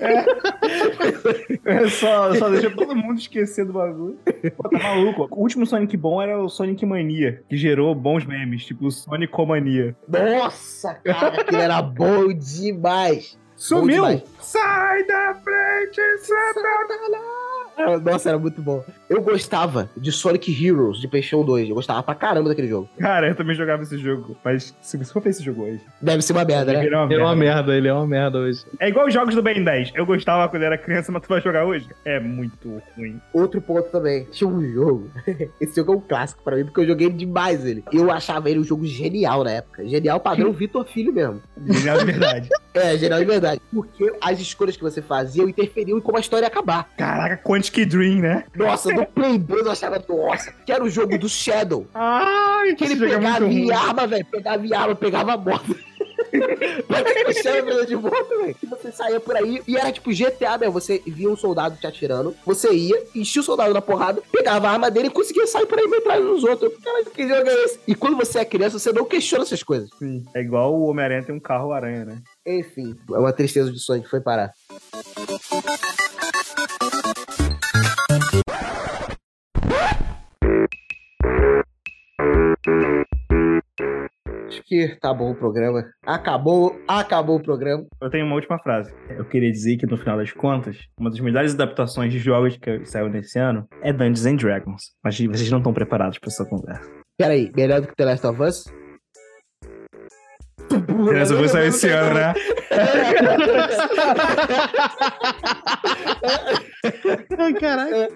[1.65, 4.17] É, só, só deixa todo mundo esquecer do bagulho.
[4.55, 5.27] Pô, tá maluco.
[5.31, 9.33] O último Sonic bom era o Sonic Mania, que gerou bons memes, tipo o Sonic
[9.45, 9.95] Mania.
[10.07, 13.37] Nossa, cara, aquilo era bom demais.
[13.57, 14.21] Sumiu!
[14.41, 16.01] Sai da frente,
[17.15, 17.54] Ah,
[18.03, 18.84] Nossa, era muito bom.
[19.09, 21.69] Eu gostava de Sonic Heroes de PlayStation 2.
[21.69, 22.89] Eu gostava pra caramba daquele jogo.
[22.99, 26.21] Cara, eu também jogava esse jogo, mas se você for ver esse jogo hoje, Deve
[26.21, 26.86] ser uma merda, né?
[26.86, 27.55] ele é uma Ele é uma merda.
[27.55, 28.65] merda, ele é uma merda hoje.
[28.80, 29.91] É igual os jogos do Ben 10.
[29.95, 31.88] Eu gostava quando era criança, mas tu vai jogar hoje?
[32.03, 33.19] É muito ruim.
[33.34, 34.26] Outro ponto também.
[34.32, 35.09] Tinha um jogo.
[35.59, 37.84] Esse jogo é um clássico pra mim, porque eu joguei demais ele.
[37.91, 39.88] Eu achava ele um jogo genial na época.
[39.88, 41.41] Genial padrão Vitor Filho mesmo.
[41.86, 42.49] É verdade.
[42.73, 43.61] É, geral de verdade.
[43.73, 46.89] Porque as escolhas que você fazia interferiam em como a história ia acabar.
[46.97, 47.38] Caraca,
[47.70, 48.43] Quantic Dream, né?
[48.55, 51.88] Nossa, no Play 2 eu achava, nossa, que era o jogo do Shadow.
[51.93, 53.72] Ai, Que ele é pegava ruim.
[53.72, 54.26] arma, velho.
[54.26, 55.76] Pegava arma, pegava a moto.
[57.88, 58.55] De moto, velho.
[58.61, 60.72] E Você saía por aí e era tipo GTA, velho.
[60.72, 64.72] Você via um soldado te atirando, você ia, enchia o soldado na porrada, pegava a
[64.72, 66.72] arma dele e conseguia sair por aí metralhando nos outros.
[66.84, 67.80] Caralho, que jogo é esse?
[67.88, 69.89] E quando você é criança, você não questiona essas coisas.
[69.99, 70.26] Sim.
[70.34, 72.18] É igual o Homem-Aranha tem um carro-aranha, né?
[72.45, 74.51] Enfim, é uma tristeza de sonho que foi parar.
[84.66, 85.86] Que tá bom o programa.
[86.05, 87.86] Acabou, acabou o programa.
[88.01, 88.91] Eu tenho uma última frase.
[89.09, 92.84] Eu queria dizer que, no final das contas, uma das melhores adaptações de jogos que
[92.86, 94.82] saiu nesse ano é Dungeons and Dragons.
[95.03, 96.89] Mas vocês não estão preparados pra essa conversa.
[97.18, 98.66] Pera aí, melhor do que The Last of Us?
[101.16, 102.34] Essa vai sair esse ano, né?
[107.38, 108.09] Ai, caraca.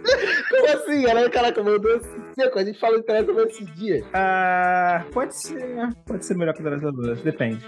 [0.49, 1.29] Como assim, galera?
[1.29, 2.59] Caraca, mandou esse seco.
[2.59, 4.05] A gente falou de Us esses dias.
[4.13, 5.89] Ah, pode ser.
[6.05, 7.21] Pode ser melhor que of Us.
[7.21, 7.59] Depende.